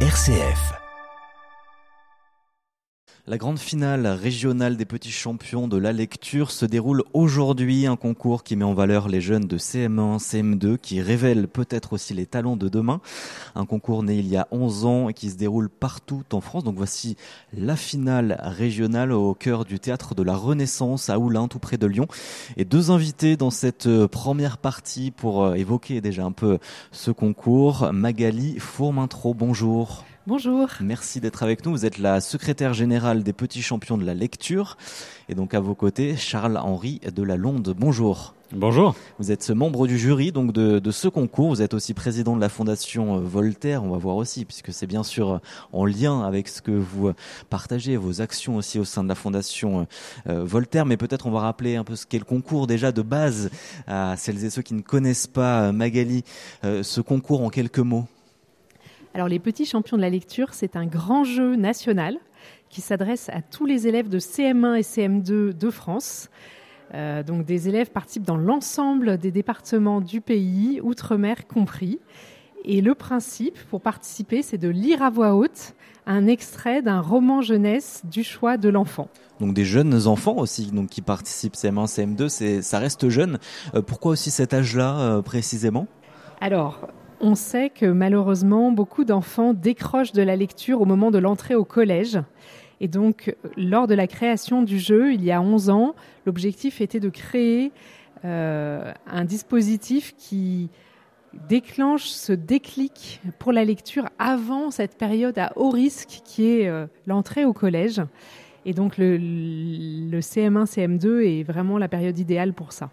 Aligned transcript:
RCF. 0.00 0.85
La 3.28 3.38
grande 3.38 3.58
finale 3.58 4.06
régionale 4.06 4.76
des 4.76 4.84
petits 4.84 5.10
champions 5.10 5.66
de 5.66 5.76
la 5.76 5.92
lecture 5.92 6.52
se 6.52 6.64
déroule 6.64 7.02
aujourd'hui, 7.12 7.88
un 7.88 7.96
concours 7.96 8.44
qui 8.44 8.54
met 8.54 8.64
en 8.64 8.72
valeur 8.72 9.08
les 9.08 9.20
jeunes 9.20 9.48
de 9.48 9.58
CM1, 9.58 10.20
CM2, 10.20 10.78
qui 10.78 11.00
révèle 11.00 11.48
peut-être 11.48 11.94
aussi 11.94 12.14
les 12.14 12.26
talents 12.26 12.56
de 12.56 12.68
demain. 12.68 13.00
Un 13.56 13.66
concours 13.66 14.04
né 14.04 14.14
il 14.14 14.28
y 14.28 14.36
a 14.36 14.46
11 14.52 14.84
ans 14.84 15.08
et 15.08 15.12
qui 15.12 15.28
se 15.28 15.36
déroule 15.36 15.68
partout 15.68 16.22
en 16.32 16.40
France. 16.40 16.62
Donc 16.62 16.76
voici 16.76 17.16
la 17.52 17.74
finale 17.74 18.38
régionale 18.44 19.10
au 19.10 19.34
cœur 19.34 19.64
du 19.64 19.80
théâtre 19.80 20.14
de 20.14 20.22
la 20.22 20.36
Renaissance 20.36 21.10
à 21.10 21.18
Oulin, 21.18 21.48
tout 21.48 21.58
près 21.58 21.78
de 21.78 21.86
Lyon. 21.88 22.06
Et 22.56 22.64
deux 22.64 22.92
invités 22.92 23.36
dans 23.36 23.50
cette 23.50 23.88
première 24.06 24.56
partie 24.56 25.10
pour 25.10 25.42
euh, 25.42 25.54
évoquer 25.54 26.00
déjà 26.00 26.22
un 26.22 26.30
peu 26.32 26.58
ce 26.92 27.10
concours. 27.10 27.92
Magali 27.92 28.60
Fourmintro, 28.60 29.34
bonjour. 29.34 30.04
Bonjour. 30.28 30.68
Merci 30.80 31.20
d'être 31.20 31.44
avec 31.44 31.64
nous. 31.64 31.70
Vous 31.70 31.86
êtes 31.86 31.98
la 31.98 32.20
secrétaire 32.20 32.74
générale 32.74 33.22
des 33.22 33.32
petits 33.32 33.62
champions 33.62 33.96
de 33.96 34.04
la 34.04 34.12
lecture. 34.12 34.76
Et 35.28 35.36
donc 35.36 35.54
à 35.54 35.60
vos 35.60 35.76
côtés, 35.76 36.16
Charles-Henri 36.16 37.00
de 37.14 37.22
la 37.22 37.36
Londe. 37.36 37.72
Bonjour. 37.78 38.34
Bonjour. 38.50 38.96
Vous 39.20 39.30
êtes 39.30 39.48
membre 39.50 39.86
du 39.86 39.96
jury 39.96 40.32
donc 40.32 40.52
de, 40.52 40.80
de, 40.80 40.90
ce 40.90 41.06
concours. 41.06 41.50
Vous 41.50 41.62
êtes 41.62 41.74
aussi 41.74 41.94
président 41.94 42.34
de 42.34 42.40
la 42.40 42.48
fondation 42.48 43.18
euh, 43.18 43.20
Voltaire. 43.20 43.84
On 43.84 43.90
va 43.90 43.98
voir 43.98 44.16
aussi, 44.16 44.44
puisque 44.44 44.72
c'est 44.72 44.88
bien 44.88 45.04
sûr 45.04 45.34
euh, 45.34 45.38
en 45.72 45.84
lien 45.84 46.22
avec 46.22 46.48
ce 46.48 46.60
que 46.60 46.72
vous 46.72 47.12
partagez, 47.48 47.96
vos 47.96 48.20
actions 48.20 48.56
aussi 48.56 48.80
au 48.80 48.84
sein 48.84 49.04
de 49.04 49.08
la 49.08 49.14
fondation 49.14 49.86
euh, 50.28 50.44
Voltaire. 50.44 50.86
Mais 50.86 50.96
peut-être 50.96 51.26
on 51.26 51.30
va 51.30 51.38
rappeler 51.38 51.76
un 51.76 51.84
peu 51.84 51.94
ce 51.94 52.04
qu'est 52.04 52.18
le 52.18 52.24
concours 52.24 52.66
déjà 52.66 52.90
de 52.90 53.02
base 53.02 53.48
à 53.86 54.16
celles 54.16 54.44
et 54.44 54.50
ceux 54.50 54.62
qui 54.62 54.74
ne 54.74 54.82
connaissent 54.82 55.28
pas 55.28 55.70
Magali. 55.70 56.24
Ce 56.64 57.00
concours 57.00 57.44
en 57.44 57.48
quelques 57.48 57.78
mots. 57.78 58.06
Alors 59.16 59.28
les 59.28 59.38
petits 59.38 59.64
champions 59.64 59.96
de 59.96 60.02
la 60.02 60.10
lecture, 60.10 60.52
c'est 60.52 60.76
un 60.76 60.84
grand 60.84 61.24
jeu 61.24 61.56
national 61.56 62.18
qui 62.68 62.82
s'adresse 62.82 63.30
à 63.30 63.40
tous 63.40 63.64
les 63.64 63.86
élèves 63.86 64.10
de 64.10 64.18
CM1 64.18 64.76
et 64.76 64.82
CM2 64.82 65.56
de 65.56 65.70
France. 65.70 66.28
Euh, 66.92 67.22
donc 67.22 67.46
des 67.46 67.66
élèves 67.66 67.90
participent 67.90 68.26
dans 68.26 68.36
l'ensemble 68.36 69.16
des 69.16 69.30
départements 69.30 70.02
du 70.02 70.20
pays, 70.20 70.82
outre-mer 70.82 71.46
compris. 71.46 71.98
Et 72.66 72.82
le 72.82 72.94
principe 72.94 73.58
pour 73.70 73.80
participer, 73.80 74.42
c'est 74.42 74.58
de 74.58 74.68
lire 74.68 75.00
à 75.00 75.08
voix 75.08 75.34
haute 75.34 75.74
un 76.04 76.26
extrait 76.26 76.82
d'un 76.82 77.00
roman 77.00 77.40
jeunesse 77.40 78.02
du 78.04 78.22
choix 78.22 78.58
de 78.58 78.68
l'enfant. 78.68 79.08
Donc 79.40 79.54
des 79.54 79.64
jeunes 79.64 80.06
enfants 80.08 80.36
aussi 80.36 80.72
donc 80.72 80.90
qui 80.90 81.00
participent 81.00 81.54
CM1, 81.54 81.86
CM2, 81.86 82.28
c'est 82.28 82.60
ça 82.60 82.80
reste 82.80 83.08
jeune. 83.08 83.38
Euh, 83.74 83.80
pourquoi 83.80 84.12
aussi 84.12 84.30
cet 84.30 84.52
âge-là 84.52 84.98
euh, 84.98 85.22
précisément? 85.22 85.86
Alors, 86.42 86.86
on 87.20 87.34
sait 87.34 87.70
que 87.70 87.86
malheureusement, 87.86 88.72
beaucoup 88.72 89.04
d'enfants 89.04 89.54
décrochent 89.54 90.12
de 90.12 90.22
la 90.22 90.36
lecture 90.36 90.80
au 90.80 90.84
moment 90.84 91.10
de 91.10 91.18
l'entrée 91.18 91.54
au 91.54 91.64
collège. 91.64 92.18
Et 92.80 92.88
donc, 92.88 93.34
lors 93.56 93.86
de 93.86 93.94
la 93.94 94.06
création 94.06 94.62
du 94.62 94.78
jeu, 94.78 95.12
il 95.14 95.24
y 95.24 95.32
a 95.32 95.40
11 95.40 95.70
ans, 95.70 95.94
l'objectif 96.26 96.80
était 96.80 97.00
de 97.00 97.08
créer 97.08 97.72
euh, 98.24 98.92
un 99.06 99.24
dispositif 99.24 100.14
qui 100.16 100.68
déclenche 101.48 102.04
ce 102.04 102.32
déclic 102.32 103.20
pour 103.38 103.52
la 103.52 103.64
lecture 103.64 104.08
avant 104.18 104.70
cette 104.70 104.96
période 104.96 105.38
à 105.38 105.52
haut 105.56 105.70
risque 105.70 106.20
qui 106.24 106.46
est 106.48 106.68
euh, 106.68 106.86
l'entrée 107.06 107.44
au 107.44 107.52
collège. 107.52 108.02
Et 108.64 108.72
donc, 108.72 108.98
le, 108.98 109.16
le 109.16 110.20
CM1, 110.20 110.64
CM2 110.64 111.24
est 111.24 111.42
vraiment 111.44 111.78
la 111.78 111.88
période 111.88 112.18
idéale 112.18 112.52
pour 112.52 112.72
ça. 112.72 112.90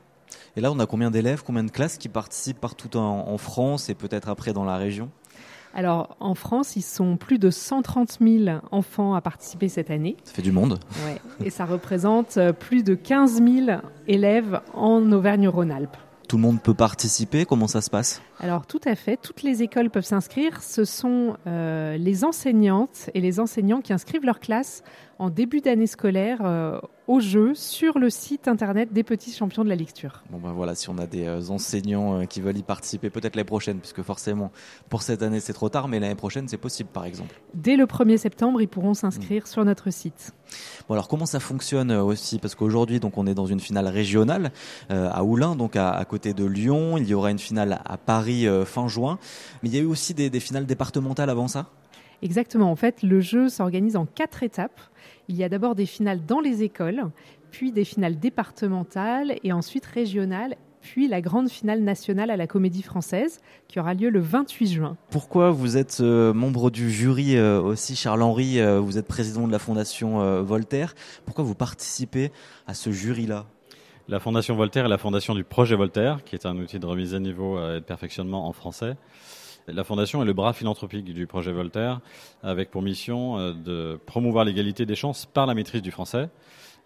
Et 0.56 0.62
là, 0.62 0.72
on 0.72 0.80
a 0.80 0.86
combien 0.86 1.10
d'élèves, 1.10 1.44
combien 1.44 1.64
de 1.64 1.72
classes 1.72 1.98
qui 1.98 2.10
participent 2.10 2.62
partout 2.62 2.96
en, 2.96 3.28
en 3.28 3.38
France 3.38 3.90
et 3.90 3.96
peut-être 3.96 4.30
après 4.30 4.54
dans 4.54 4.64
la 4.64 4.78
région? 4.78 5.10
Alors, 5.74 6.16
en 6.20 6.36
France, 6.36 6.76
ils 6.76 6.84
sont 6.84 7.18
plus 7.18 7.40
de 7.40 7.50
130 7.50 8.20
000 8.22 8.60
enfants 8.70 9.16
à 9.16 9.22
participer 9.22 9.70
cette 9.70 9.90
année. 9.90 10.16
Ça 10.24 10.34
fait 10.34 10.44
du 10.44 10.52
monde. 10.52 10.80
Ouais. 11.06 11.20
Et 11.44 11.50
ça 11.50 11.66
représente 11.66 12.38
euh, 12.38 12.54
plus 12.54 12.84
de 12.84 12.94
15 12.94 13.42
000 13.44 13.80
élèves 14.08 14.62
en 14.76 15.12
Auvergne-Rhône-Alpes. 15.12 15.98
Tout 16.28 16.38
le 16.38 16.44
monde 16.44 16.62
peut 16.62 16.76
participer? 16.76 17.46
Comment 17.46 17.68
ça 17.68 17.82
se 17.82 17.90
passe? 17.90 18.22
Alors, 18.44 18.66
tout 18.66 18.82
à 18.84 18.96
fait. 18.96 19.16
Toutes 19.16 19.42
les 19.42 19.64
écoles 19.64 19.90
peuvent 19.90 20.04
s'inscrire. 20.04 20.62
Ce 20.62 20.84
sont 20.84 21.38
euh, 21.48 21.96
les 21.96 22.26
enseignantes 22.26 23.10
et 23.14 23.22
les 23.22 23.40
enseignants 23.40 23.80
qui 23.80 23.94
inscrivent 23.94 24.26
leur 24.26 24.42
classe 24.42 24.84
en 25.20 25.30
début 25.30 25.62
d'année 25.62 25.88
scolaire 25.88 26.40
euh, 26.44 26.80
au 27.08 27.20
jeu 27.20 27.54
sur 27.56 28.00
le 28.00 28.10
site 28.10 28.48
internet 28.48 28.92
des 28.92 29.04
petits 29.04 29.32
champions 29.32 29.64
de 29.64 29.70
la 29.70 29.76
lecture. 29.76 30.24
Bon 30.30 30.38
ben 30.38 30.52
voilà, 30.52 30.76
si 30.76 30.90
on 30.90 30.98
a 30.98 31.06
des 31.06 31.26
euh, 31.26 31.50
enseignants 31.50 32.20
euh, 32.20 32.26
qui 32.26 32.42
veulent 32.42 32.58
y 32.58 32.64
participer, 32.64 33.10
peut-être 33.10 33.36
l'année 33.36 33.46
prochaine, 33.46 33.80
puisque 33.80 34.02
forcément 34.02 34.52
pour 34.90 35.02
cette 35.02 35.22
année 35.22 35.40
c'est 35.40 35.54
trop 35.54 35.70
tard, 35.70 35.88
mais 35.88 36.00
l'année 36.00 36.16
prochaine 36.16 36.48
c'est 36.48 36.58
possible 36.58 36.90
par 36.92 37.06
exemple. 37.06 37.40
Dès 37.54 37.76
le 37.76 37.86
1er 37.86 38.18
septembre, 38.18 38.62
ils 38.62 38.68
pourront 38.68 38.94
s'inscrire 38.94 39.44
mmh. 39.44 39.48
sur 39.48 39.66
notre 39.66 39.92
site. 39.92 40.34
Bon 40.88 40.96
alors 40.96 41.08
comment 41.08 41.26
ça 41.26 41.40
fonctionne 41.40 41.92
aussi? 41.92 42.40
Parce 42.40 42.56
qu'aujourd'hui 42.56 43.00
donc 43.00 43.18
on 43.18 43.28
est 43.28 43.34
dans 43.34 43.46
une 43.46 43.60
finale 43.60 43.88
régionale 43.88 44.52
à 44.90 45.24
Oulin, 45.24 45.56
donc 45.56 45.76
à, 45.76 45.92
à, 45.92 46.06
côté 46.06 46.34
de 46.34 46.46
Lyon. 46.46 46.98
Il 46.98 47.08
y 47.08 47.14
aura 47.14 47.32
une 47.32 47.40
finale 47.40 47.82
à 47.86 47.98
Paris 47.98 48.33
euh, 48.48 48.66
fin 48.66 48.88
juin, 48.88 49.20
mais 49.62 49.70
il 49.70 49.76
y 49.76 49.78
a 49.78 49.82
eu 49.82 49.86
aussi 49.86 50.14
des, 50.14 50.30
des 50.30 50.40
finales 50.40 50.66
départementales 50.66 51.30
avant 51.30 51.48
ça? 51.48 51.70
Exactement. 52.22 52.72
En 52.72 52.76
fait, 52.76 53.04
le 53.04 53.20
jeu 53.20 53.50
s'organise 53.50 53.96
en 53.96 54.06
quatre 54.06 54.44
étapes. 54.44 54.80
Il 55.28 55.36
y 55.36 55.44
a 55.44 55.50
d'abord 55.50 55.76
des 55.76 55.86
finales 55.86 56.26
dans 56.26 56.40
les 56.40 56.64
écoles, 56.64 57.10
puis 57.52 57.72
des 57.72 57.86
finales 57.86 58.18
départementales 58.20 59.36
et 59.44 59.52
ensuite 59.52 59.86
régionales 59.86 60.56
puis 60.84 61.08
la 61.08 61.22
grande 61.22 61.50
finale 61.50 61.82
nationale 61.82 62.30
à 62.30 62.38
la 62.38 62.46
Comédie 62.46 62.84
Française 62.84 63.40
qui 63.68 63.80
aura 63.80 63.94
lieu 63.94 64.10
le 64.10 64.20
28 64.20 64.68
juin. 64.68 64.98
Pourquoi 65.10 65.50
vous 65.50 65.78
êtes 65.78 66.00
euh, 66.02 66.34
membre 66.34 66.70
du 66.70 66.92
jury 66.92 67.38
euh, 67.38 67.62
aussi, 67.62 67.96
Charles-Henri, 67.96 68.60
euh, 68.60 68.80
vous 68.80 68.98
êtes 68.98 69.08
président 69.08 69.48
de 69.48 69.52
la 69.52 69.60
Fondation 69.60 70.44
Voltaire. 70.44 70.94
Pourquoi 71.26 71.44
vous 71.44 71.56
participez 71.56 72.32
à 72.68 72.74
ce 72.74 72.92
jury-là? 72.92 73.46
La 74.10 74.20
Fondation 74.20 74.56
Voltaire 74.56 74.86
est 74.86 74.90
la 74.90 74.98
fondation 74.98 75.34
du 75.34 75.46
projet 75.46 75.78
Voltaire, 75.78 76.26
qui 76.26 76.36
est 76.36 76.46
un 76.46 76.58
outil 76.58 76.78
de 76.78 76.86
remise 76.86 77.16
à 77.16 77.20
niveau 77.20 77.58
et 77.58 77.76
de 77.76 77.80
perfectionnement 77.80 78.50
en 78.50 78.52
français. 78.52 78.98
La 79.68 79.86
Fondation 79.86 80.22
est 80.22 80.26
le 80.26 80.34
bras 80.34 80.52
philanthropique 80.52 81.06
du 81.06 81.26
projet 81.26 81.54
Voltaire, 81.54 82.02
avec 82.42 82.70
pour 82.70 82.82
mission 82.82 83.40
euh, 83.40 83.54
de 83.54 83.98
promouvoir 84.06 84.44
l'égalité 84.44 84.86
des 84.86 84.96
chances 84.96 85.26
par 85.26 85.46
la 85.46 85.54
maîtrise 85.54 85.82
du 85.82 85.92
français. 85.92 86.28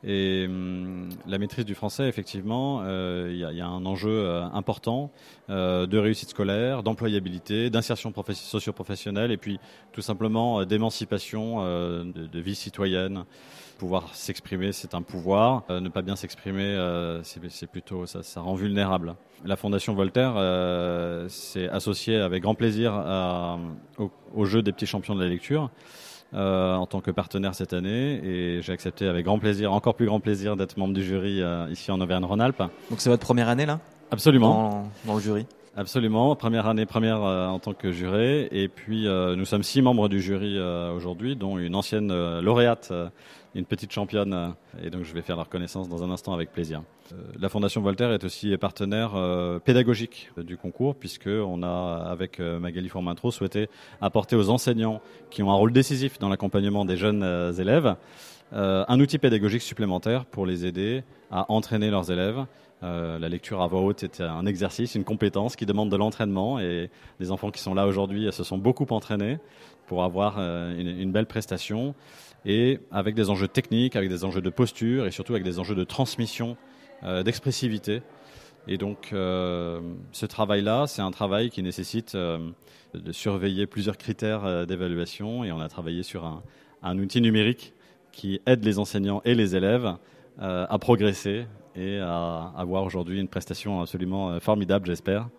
Et 0.03 0.45
hum, 0.47 1.09
la 1.25 1.39
maîtrise 1.39 1.65
du 1.65 1.73
français, 1.73 2.07
effectivement, 2.07 2.81
il 2.83 2.87
euh, 2.87 3.33
y, 3.33 3.55
y, 3.55 3.61
a 3.61 3.67
un 3.67 3.85
enjeu 3.85 4.11
euh, 4.11 4.43
important 4.53 5.11
euh, 5.49 5.87
de 5.87 5.97
réussite 5.97 6.29
scolaire, 6.29 6.83
d'employabilité, 6.83 7.69
d'insertion 7.69 8.13
socio-professionnelle, 8.33 9.31
et 9.31 9.37
puis 9.37 9.59
tout 9.93 10.01
simplement 10.01 10.59
euh, 10.59 10.65
d'émancipation, 10.65 11.57
euh, 11.61 12.03
de, 12.03 12.27
de, 12.27 12.39
vie 12.39 12.53
citoyenne. 12.53 13.23
Pouvoir 13.79 14.13
s'exprimer, 14.13 14.71
c'est 14.71 14.93
un 14.93 15.03
pouvoir. 15.03 15.63
ne 15.69 15.87
pas 15.89 16.01
bien 16.01 16.15
s'exprimer, 16.15 16.75
c'est 17.21 17.67
plutôt 17.69 18.07
ça, 18.07 18.23
ça, 18.23 18.41
rend 18.41 18.55
vulnérable. 18.55 19.15
La 19.45 19.55
Fondation 19.55 19.93
Voltaire 19.93 20.33
s'est 21.29 21.69
associée 21.69 22.15
avec 22.15 22.41
grand 22.41 22.55
plaisir 22.55 22.95
à, 22.95 23.59
au, 23.99 24.09
au 24.33 24.45
jeu 24.45 24.63
des 24.63 24.71
petits 24.71 24.87
champions 24.87 25.13
de 25.13 25.21
la 25.21 25.29
lecture 25.29 25.69
euh, 26.33 26.75
en 26.75 26.85
tant 26.85 26.99
que 26.99 27.11
partenaire 27.11 27.55
cette 27.55 27.73
année 27.73 28.19
et 28.23 28.61
j'ai 28.61 28.73
accepté 28.73 29.07
avec 29.07 29.25
grand 29.25 29.39
plaisir, 29.39 29.71
encore 29.71 29.95
plus 29.95 30.07
grand 30.07 30.19
plaisir 30.19 30.57
d'être 30.57 30.77
membre 30.77 30.93
du 30.93 31.03
jury 31.03 31.41
euh, 31.41 31.69
ici 31.69 31.89
en 31.91 32.01
Auvergne-Rhône-Alpes. 32.01 32.63
Donc 32.89 32.99
c'est 32.99 33.09
votre 33.09 33.25
première 33.25 33.47
année 33.47 33.65
là? 33.65 33.79
Absolument. 34.11 34.49
Dans, 34.49 34.89
dans, 35.05 35.15
le 35.15 35.21
jury? 35.21 35.45
Absolument, 35.79 36.35
première 36.35 36.65
année, 36.65 36.87
première 36.87 37.23
euh, 37.23 37.45
en 37.45 37.59
tant 37.59 37.73
que 37.73 37.91
juré. 37.91 38.47
Et 38.51 38.67
puis 38.67 39.07
euh, 39.07 39.35
nous 39.35 39.45
sommes 39.45 39.61
six 39.61 39.83
membres 39.83 40.09
du 40.09 40.19
jury 40.19 40.57
euh, 40.57 40.91
aujourd'hui, 40.91 41.35
dont 41.35 41.59
une 41.59 41.75
ancienne 41.75 42.11
lauréate, 42.39 42.91
une 43.53 43.65
petite 43.65 43.91
championne. 43.91 44.55
et 44.83 44.89
donc 44.89 45.03
je 45.03 45.13
vais 45.13 45.21
faire 45.21 45.35
leur 45.35 45.49
connaissance 45.49 45.87
dans 45.87 46.03
un 46.03 46.09
instant 46.09 46.33
avec 46.33 46.51
plaisir. 46.51 46.81
la 47.39 47.47
Fondation 47.47 47.81
Voltaire 47.81 48.11
est 48.11 48.23
aussi 48.23 48.57
partenaire 48.57 49.11
pédagogique 49.65 50.31
du 50.37 50.57
concours, 50.57 50.95
puisque 50.95 51.27
on 51.29 51.61
a, 51.61 52.07
avec 52.09 52.39
Magali 52.39 52.89
Formintro, 52.89 53.29
souhaité 53.29 53.69
apporter 54.01 54.35
aux 54.35 54.49
enseignants 54.49 54.99
qui 55.29 55.43
ont 55.43 55.51
un 55.51 55.55
rôle 55.55 55.73
décisif 55.73 56.17
dans 56.17 56.29
l'accompagnement 56.29 56.85
des 56.85 56.97
jeunes 56.97 57.23
élèves 57.59 57.95
un 58.51 58.99
outil 58.99 59.19
pédagogique 59.19 59.61
supplémentaire 59.61 60.25
pour 60.25 60.45
les 60.45 60.65
aider 60.65 61.03
à 61.29 61.51
entraîner 61.51 61.91
leurs 61.91 62.09
élèves 62.11 62.45
euh, 62.83 63.17
la 63.17 63.27
lecture 63.27 63.61
à 63.61 63.67
voix 63.67 63.81
haute 63.81 64.03
est 64.03 64.21
un 64.21 64.45
exercice, 64.45 64.93
une 64.93 65.03
compétence 65.03 65.55
qui 65.55 65.65
demande 65.65 65.89
de 65.89 65.95
l'entraînement 65.95 66.59
et 66.59 66.91
les 67.19 67.31
enfants 67.31 67.49
qui 67.49 67.59
sont 67.59 67.73
là 67.73 67.87
aujourd'hui 67.87 68.31
se 68.31 68.43
sont 68.43 68.59
beaucoup 68.59 68.85
entraînés 68.91 69.39
pour 69.87 70.03
avoir 70.03 70.35
euh, 70.37 70.77
une, 70.77 71.11
belle 71.11 71.25
prestation 71.25 71.95
et 72.45 72.79
avec 72.91 73.15
des 73.15 73.31
enjeux 73.31 73.47
techniques, 73.47 73.95
avec 73.95 74.09
des 74.09 74.23
enjeux 74.25 74.41
de 74.41 74.49
posture 74.51 75.07
et 75.07 75.11
surtout 75.11 75.33
avec 75.33 75.43
des 75.43 75.57
enjeux 75.57 75.73
de 75.73 75.83
transmission, 75.83 76.55
euh, 77.03 77.23
d'expressivité. 77.23 78.03
Et 78.67 78.77
donc 78.77 79.07
ce 79.11 80.25
travail-là, 80.25 80.87
c'est 80.87 81.01
un 81.01 81.11
travail 81.11 81.49
qui 81.49 81.63
nécessite 81.63 82.17
de 82.17 83.11
surveiller 83.13 83.65
plusieurs 83.65 83.97
critères 83.97 84.67
d'évaluation 84.67 85.45
et 85.45 85.53
on 85.53 85.61
a 85.61 85.69
travaillé 85.69 86.03
sur 86.03 86.25
un, 86.83 86.99
outil 86.99 87.21
numérique 87.21 87.73
qui 88.11 88.41
aide 88.45 88.65
les 88.65 88.77
enseignants 88.77 89.21
et 89.23 89.35
les 89.35 89.55
élèves 89.55 89.95
à 90.37 90.77
progresser 90.79 91.45
et 91.77 91.99
à 91.99 92.51
avoir 92.57 92.83
aujourd'hui 92.83 93.19
une 93.19 93.27
prestation 93.27 93.81
absolument 93.81 94.31
euh, 94.31 94.39
formidable, 94.39 94.87
j'espère. 94.87 95.29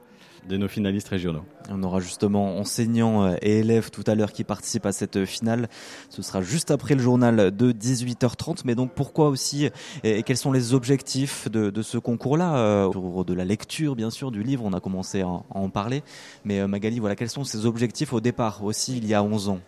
de 0.49 0.56
nos 0.56 0.69
finalistes 0.69 1.08
régionaux. 1.08 1.43
On 1.69 1.82
aura 1.82 1.99
justement 2.00 2.56
enseignants 2.58 3.37
et 3.43 3.58
élèves 3.58 3.90
tout 3.90 4.05
à 4.06 4.14
l'heure 4.14 4.32
qui 4.32 4.44
participent 4.44 4.87
à 4.87 4.93
cette 4.93 5.25
finale. 5.25 5.69
Ce 6.08 6.23
sera 6.23 6.40
juste 6.43 6.70
après 6.70 6.94
le 6.94 7.02
journal 7.02 7.55
de 7.55 7.73
18h30. 7.73 8.62
Mais 8.64 8.75
donc 8.75 8.93
pourquoi 8.94 9.29
aussi 9.29 9.69
et 10.05 10.23
quels 10.23 10.37
sont 10.37 10.52
les 10.52 10.75
objectifs 10.75 11.50
de, 11.50 11.82
ce 11.82 11.99
concours-là 11.99 12.87
Autour 12.87 13.25
de 13.25 13.35
la 13.35 13.44
lecture, 13.44 13.96
bien 13.96 14.11
sûr, 14.11 14.31
du 14.31 14.43
livre, 14.43 14.64
on 14.64 14.73
a 14.73 14.81
commencé 14.81 15.23
à 15.23 15.29
en 15.50 15.70
parler. 15.70 16.02
Mais 16.44 16.67
Magali, 16.67 17.00
voilà, 17.00 17.17
quels 17.17 17.29
sont 17.29 17.44
ces 17.44 17.67
objectifs 17.67 18.12
au 18.12 18.20
départ 18.20 18.64
aussi 18.64 18.96
il 18.96 19.06
y 19.06 19.14
a 19.14 19.23
11 19.23 19.49
ans? 19.50 19.61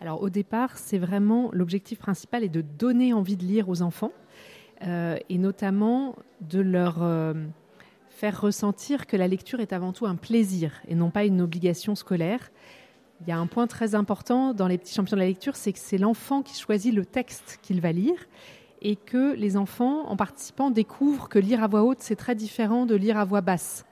Alors 0.00 0.20
au 0.20 0.28
départ, 0.28 0.76
c'est 0.76 0.98
vraiment 0.98 1.50
l'objectif 1.52 1.98
principal 1.98 2.44
est 2.44 2.50
de 2.50 2.60
donner 2.60 3.14
envie 3.14 3.36
de 3.36 3.44
lire 3.44 3.68
aux 3.68 3.80
enfants 3.80 4.12
euh, 4.12 4.25
et 4.82 5.38
notamment 5.38 6.14
de 6.40 6.60
leur 6.60 7.02
euh, 7.02 7.34
faire 8.08 8.40
ressentir 8.40 9.06
que 9.06 9.16
la 9.16 9.28
lecture 9.28 9.60
est 9.60 9.72
avant 9.72 9.92
tout 9.92 10.06
un 10.06 10.16
plaisir 10.16 10.72
et 10.88 10.94
non 10.94 11.10
pas 11.10 11.24
une 11.24 11.40
obligation 11.40 11.94
scolaire. 11.94 12.50
Il 13.22 13.28
y 13.28 13.32
a 13.32 13.38
un 13.38 13.46
point 13.46 13.66
très 13.66 13.94
important 13.94 14.52
dans 14.52 14.68
les 14.68 14.78
petits 14.78 14.94
champions 14.94 15.16
de 15.16 15.20
la 15.20 15.26
lecture, 15.26 15.56
c'est 15.56 15.72
que 15.72 15.78
c'est 15.78 15.98
l'enfant 15.98 16.42
qui 16.42 16.58
choisit 16.58 16.94
le 16.94 17.04
texte 17.06 17.58
qu'il 17.62 17.80
va 17.80 17.92
lire 17.92 18.18
et 18.82 18.96
que 18.96 19.34
les 19.34 19.56
enfants, 19.56 20.06
en 20.08 20.16
participant, 20.16 20.70
découvrent 20.70 21.28
que 21.28 21.38
lire 21.38 21.62
à 21.62 21.66
voix 21.66 21.82
haute, 21.82 21.98
c'est 22.00 22.16
très 22.16 22.34
différent 22.34 22.84
de 22.84 22.94
lire 22.94 23.16
à 23.16 23.24
voix 23.24 23.40
basse. 23.40 23.86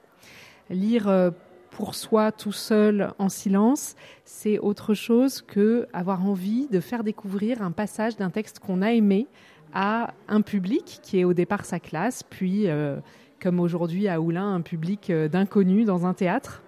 Lire 0.69 1.09
euh, 1.09 1.31
pour 1.71 1.95
soi 1.95 2.33
tout 2.33 2.53
seul 2.53 3.13
en 3.19 3.29
silence, 3.29 3.97
c'est 4.25 4.59
autre 4.59 4.95
chose 4.95 5.43
que 5.43 5.89
avoir 5.93 6.25
envie 6.25 6.69
de 6.69 6.81
faire 6.81 7.03
découvrir 7.03 7.63
un 7.63 7.73
passage 7.73 8.17
d'un 8.17 8.31
texte 8.31 8.59
qu'on 8.59 8.83
a 8.83 8.93
aimé 8.93 9.27
à 9.75 10.15
un 10.29 10.41
public 10.41 11.01
qui 11.03 11.19
est 11.19 11.25
au 11.25 11.35
départ 11.35 11.65
sa 11.65 11.81
classe, 11.81 12.23
puis 12.23 12.69
euh, 12.69 12.97
comme 13.43 13.61
aujourd'hui 13.61 14.09
à 14.09 14.21
Oulin, 14.21 14.55
un 14.55 14.61
public 14.61 15.11
euh, 15.11 15.29
d'inconnus 15.29 15.85
dans 15.85 16.07
un 16.07 16.15
théâtre. 16.15 16.63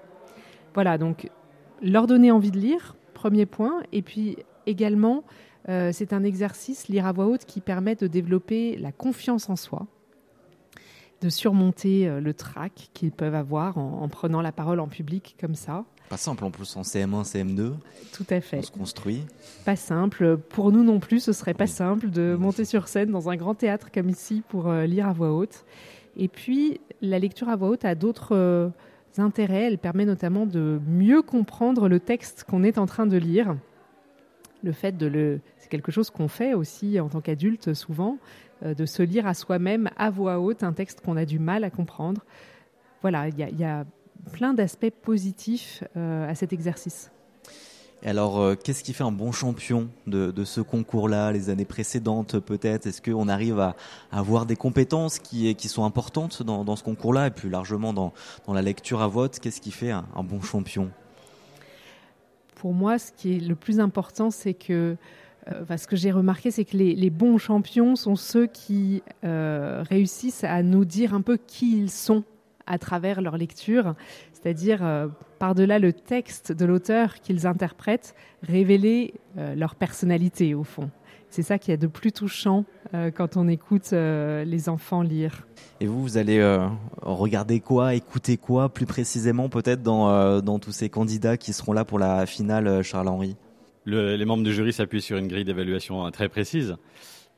Voilà, 0.74 0.98
donc 0.98 1.30
leur 1.80 2.06
donner 2.06 2.30
envie 2.30 2.50
de 2.50 2.58
lire, 2.58 2.96
premier 3.14 3.46
point, 3.46 3.82
et 3.92 4.02
puis 4.02 4.36
également 4.66 5.24
euh, 5.68 5.90
c'est 5.92 6.12
un 6.12 6.24
exercice 6.24 6.88
lire 6.88 7.06
à 7.06 7.12
voix 7.12 7.26
haute 7.26 7.44
qui 7.44 7.60
permet 7.60 7.94
de 7.94 8.06
développer 8.06 8.76
la 8.76 8.92
confiance 8.92 9.48
en 9.48 9.56
soi 9.56 9.86
de 11.22 11.28
surmonter 11.28 12.08
euh, 12.08 12.20
le 12.20 12.34
trac 12.34 12.90
qu'ils 12.94 13.12
peuvent 13.12 13.34
avoir 13.34 13.78
en, 13.78 14.08
prenant 14.08 14.40
la 14.42 14.52
parole 14.52 14.80
en 14.80 14.88
public 14.88 15.36
comme 15.40 15.54
ça. 15.54 15.84
Pas 16.08 16.16
simple 16.16 16.44
en 16.44 16.50
plus 16.50 16.76
en 16.76 16.82
CM1, 16.82 17.24
CM2. 17.24 17.72
Tout 18.12 18.26
à 18.30 18.40
fait. 18.40 18.58
On 18.58 18.62
se 18.62 18.70
construit. 18.70 19.22
Pas 19.64 19.76
simple. 19.76 20.36
Pour 20.36 20.70
nous 20.70 20.84
non 20.84 21.00
plus, 21.00 21.20
ce 21.20 21.32
serait 21.32 21.54
pas 21.54 21.66
simple 21.66 22.10
de 22.10 22.36
monter 22.38 22.64
sur 22.64 22.86
scène 22.86 23.10
dans 23.10 23.28
un 23.28 23.36
grand 23.36 23.54
théâtre 23.54 23.90
comme 23.92 24.08
ici 24.08 24.42
pour 24.48 24.68
euh, 24.68 24.86
lire 24.86 25.08
à 25.08 25.12
voix 25.12 25.32
haute. 25.32 25.64
Et 26.16 26.28
puis, 26.28 26.80
la 27.02 27.18
lecture 27.18 27.48
à 27.48 27.56
voix 27.56 27.70
haute 27.70 27.84
a 27.84 27.94
d'autres 27.94 28.36
euh, 28.36 28.68
intérêts. 29.18 29.64
Elle 29.64 29.78
permet 29.78 30.04
notamment 30.04 30.46
de 30.46 30.80
mieux 30.86 31.22
comprendre 31.22 31.88
le 31.88 31.98
texte 31.98 32.44
qu'on 32.48 32.62
est 32.62 32.78
en 32.78 32.86
train 32.86 33.06
de 33.06 33.16
lire. 33.16 33.56
Le 34.66 34.72
fait 34.72 34.96
de 34.96 35.06
le, 35.06 35.40
c'est 35.58 35.68
quelque 35.68 35.92
chose 35.92 36.10
qu'on 36.10 36.26
fait 36.26 36.52
aussi 36.52 36.98
en 36.98 37.08
tant 37.08 37.20
qu'adulte 37.20 37.72
souvent, 37.72 38.18
euh, 38.64 38.74
de 38.74 38.84
se 38.84 39.00
lire 39.00 39.28
à 39.28 39.32
soi-même 39.32 39.88
à 39.96 40.10
voix 40.10 40.40
haute 40.40 40.64
un 40.64 40.72
texte 40.72 41.02
qu'on 41.02 41.16
a 41.16 41.24
du 41.24 41.38
mal 41.38 41.62
à 41.62 41.70
comprendre. 41.70 42.24
Voilà, 43.00 43.28
il 43.28 43.38
y, 43.38 43.64
a 43.64 43.84
plein 44.32 44.54
d'aspects 44.54 44.90
positifs 44.90 45.84
euh, 45.96 46.28
à 46.28 46.34
cet 46.34 46.52
exercice. 46.52 47.12
alors, 48.04 48.40
euh, 48.40 48.56
qu'est-ce 48.56 48.82
qui 48.82 48.92
fait 48.92 49.04
un 49.04 49.12
bon 49.12 49.30
champion 49.30 49.88
de, 50.08 50.32
ce 50.44 50.60
concours-là, 50.60 51.30
les 51.30 51.48
années 51.48 51.64
précédentes 51.64 52.40
peut-être? 52.40 52.88
Est-ce 52.88 53.00
qu'on 53.00 53.28
arrive 53.28 53.60
à, 53.60 53.76
avoir 54.10 54.46
des 54.46 54.56
compétences 54.56 55.20
qui, 55.20 55.68
sont 55.68 55.84
importantes 55.84 56.42
dans, 56.42 56.74
ce 56.74 56.82
concours-là 56.82 57.28
et 57.28 57.30
plus 57.30 57.50
largement 57.50 57.92
dans, 57.92 58.12
la 58.48 58.62
lecture 58.62 59.00
à 59.00 59.06
vote 59.06 59.38
Qu'est-ce 59.38 59.60
qui 59.60 59.70
fait 59.70 59.92
un 59.92 60.24
bon 60.24 60.40
champion? 60.40 60.90
Pour 62.66 62.74
moi, 62.74 62.98
ce 62.98 63.12
qui 63.12 63.36
est 63.36 63.38
le 63.38 63.54
plus 63.54 63.78
important, 63.78 64.32
c'est 64.32 64.52
que 64.52 64.96
euh, 65.46 65.76
ce 65.76 65.86
que 65.86 65.94
j'ai 65.94 66.10
remarqué, 66.10 66.50
c'est 66.50 66.64
que 66.64 66.76
les, 66.76 67.10
bons 67.10 67.38
champions 67.38 67.94
sont 67.94 68.16
ceux 68.16 68.48
qui 68.48 69.04
euh, 69.22 69.84
réussissent 69.88 70.42
à 70.42 70.64
nous 70.64 70.84
dire 70.84 71.14
un 71.14 71.20
peu 71.20 71.36
qui 71.36 71.78
ils 71.78 71.92
sont 71.92 72.24
à 72.66 72.78
travers 72.78 73.20
leur 73.20 73.36
lecture, 73.36 73.94
c'est-à-dire 74.32 74.84
euh, 74.84 75.06
par-delà 75.38 75.78
le 75.78 75.92
texte 75.92 76.50
de 76.50 76.64
l'auteur 76.64 77.20
qu'ils 77.20 77.46
interprètent, 77.46 78.16
révéler 78.42 79.14
leur 79.54 79.76
personnalité 79.76 80.56
au 80.56 80.64
fond. 80.64 80.90
C'est 81.30 81.42
ça 81.42 81.60
qui 81.60 81.70
est 81.70 81.76
de 81.76 81.86
plus 81.86 82.10
touchant 82.10 82.64
quand 83.14 83.36
on 83.36 83.48
écoute 83.48 83.90
les 83.92 84.68
enfants 84.68 85.02
lire. 85.02 85.46
Et 85.80 85.86
vous, 85.86 86.02
vous 86.02 86.18
allez 86.18 86.42
regarder 87.02 87.60
quoi, 87.60 87.94
écouter 87.94 88.36
quoi 88.36 88.68
plus 88.68 88.86
précisément 88.86 89.48
peut-être 89.48 89.82
dans, 89.82 90.40
dans 90.40 90.58
tous 90.58 90.72
ces 90.72 90.88
candidats 90.88 91.36
qui 91.36 91.52
seront 91.52 91.72
là 91.72 91.84
pour 91.84 91.98
la 91.98 92.26
finale 92.26 92.82
Charles-Henri? 92.82 93.36
Les 93.86 94.24
membres 94.24 94.42
du 94.42 94.52
jury 94.52 94.72
s'appuient 94.72 95.02
sur 95.02 95.16
une 95.16 95.28
grille 95.28 95.44
d'évaluation 95.44 96.10
très 96.10 96.28
précise. 96.28 96.76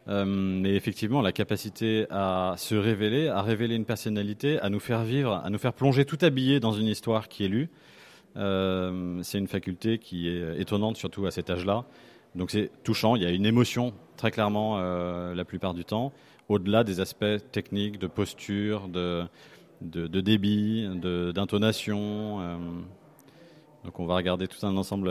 Euh, 0.09 0.25
mais 0.25 0.75
effectivement, 0.75 1.21
la 1.21 1.33
capacité 1.33 2.06
à 2.11 2.55
se 2.56 2.75
révéler, 2.75 3.29
à 3.29 3.43
révéler 3.43 3.75
une 3.75 3.85
personnalité, 3.85 4.59
à 4.61 4.71
nous 4.71 4.81
faire 4.81 5.05
vivre, 5.05 5.43
à 5.45 5.50
nous 5.50 5.59
faire 5.59 5.75
plonger 5.75 6.05
tout 6.05 6.19
habillé 6.23 6.61
dans 6.61 6.73
une 6.73 6.87
histoire 6.87 7.29
qui 7.29 7.45
est 7.45 7.49
lue, 7.49 7.69
euh, 8.37 9.21
c'est 9.23 9.39
une 9.39 9.49
faculté 9.49 9.99
qui 9.99 10.29
est 10.29 10.59
étonnante, 10.59 10.97
surtout 10.97 11.27
à 11.27 11.31
cet 11.31 11.50
âge-là. 11.50 11.85
Donc 12.38 12.50
c'est 12.50 12.70
touchant, 12.85 13.17
il 13.17 13.23
y 13.23 13.26
a 13.26 13.31
une 13.31 13.44
émotion 13.44 13.93
très 14.17 14.31
clairement 14.31 14.79
euh, 14.79 15.35
la 15.35 15.44
plupart 15.44 15.75
du 15.75 15.85
temps, 15.85 16.12
au-delà 16.49 16.85
des 16.85 17.00
aspects 17.00 17.37
techniques, 17.52 17.99
de 17.99 18.06
posture, 18.06 18.88
de, 18.88 19.25
de, 19.82 20.06
de 20.06 20.20
débit, 20.20 20.88
d'intonation. 21.35 22.38
donc 23.85 24.00
on 24.00 24.06
va 24.06 24.17
regarder 24.17 24.49
tout 24.49 24.64
un 24.64 24.76
ensemble 24.76 25.11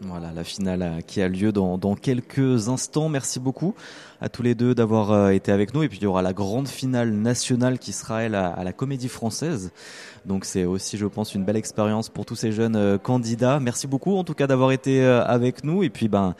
Voilà, 0.00 0.32
la 0.32 0.44
finale 0.44 0.82
euh, 0.82 1.00
qui 1.00 1.22
a 1.22 1.28
lieu 1.28 1.52
dans, 1.52 1.94
quelques 1.94 2.68
instants. 2.68 3.08
Merci 3.08 3.40
beaucoup 3.40 3.74
à 4.20 4.28
tous 4.28 4.42
les 4.42 4.54
deux 4.54 4.74
d'avoir 4.74 5.12
euh, 5.12 5.30
été 5.30 5.52
avec 5.52 5.72
nous. 5.72 5.82
Et 5.82 5.88
puis 5.88 5.98
il 5.98 6.04
y 6.04 6.06
aura 6.06 6.20
la 6.20 6.32
grande 6.32 6.68
finale 6.68 7.10
nationale 7.12 7.78
qui 7.78 7.92
sera 7.92 8.22
elle 8.22 8.34
à, 8.34 8.62
la 8.62 8.72
Comédie 8.72 9.08
Française. 9.08 9.72
Donc 10.26 10.44
c'est 10.44 10.64
aussi, 10.64 10.98
je 10.98 11.06
pense, 11.06 11.34
une 11.34 11.44
belle 11.44 11.56
expérience 11.56 12.08
pour 12.08 12.26
tous 12.26 12.36
ces 12.36 12.52
jeunes 12.52 12.76
euh, 12.76 12.98
candidats. 12.98 13.60
Merci 13.60 13.86
beaucoup 13.86 14.16
en 14.16 14.24
tout 14.24 14.34
cas 14.34 14.46
d'avoir 14.46 14.72
été 14.72 15.04
avec 15.04 15.64
nous. 15.64 15.82
Et 15.82 15.90
puis 15.90 16.08
ben, 16.08 16.34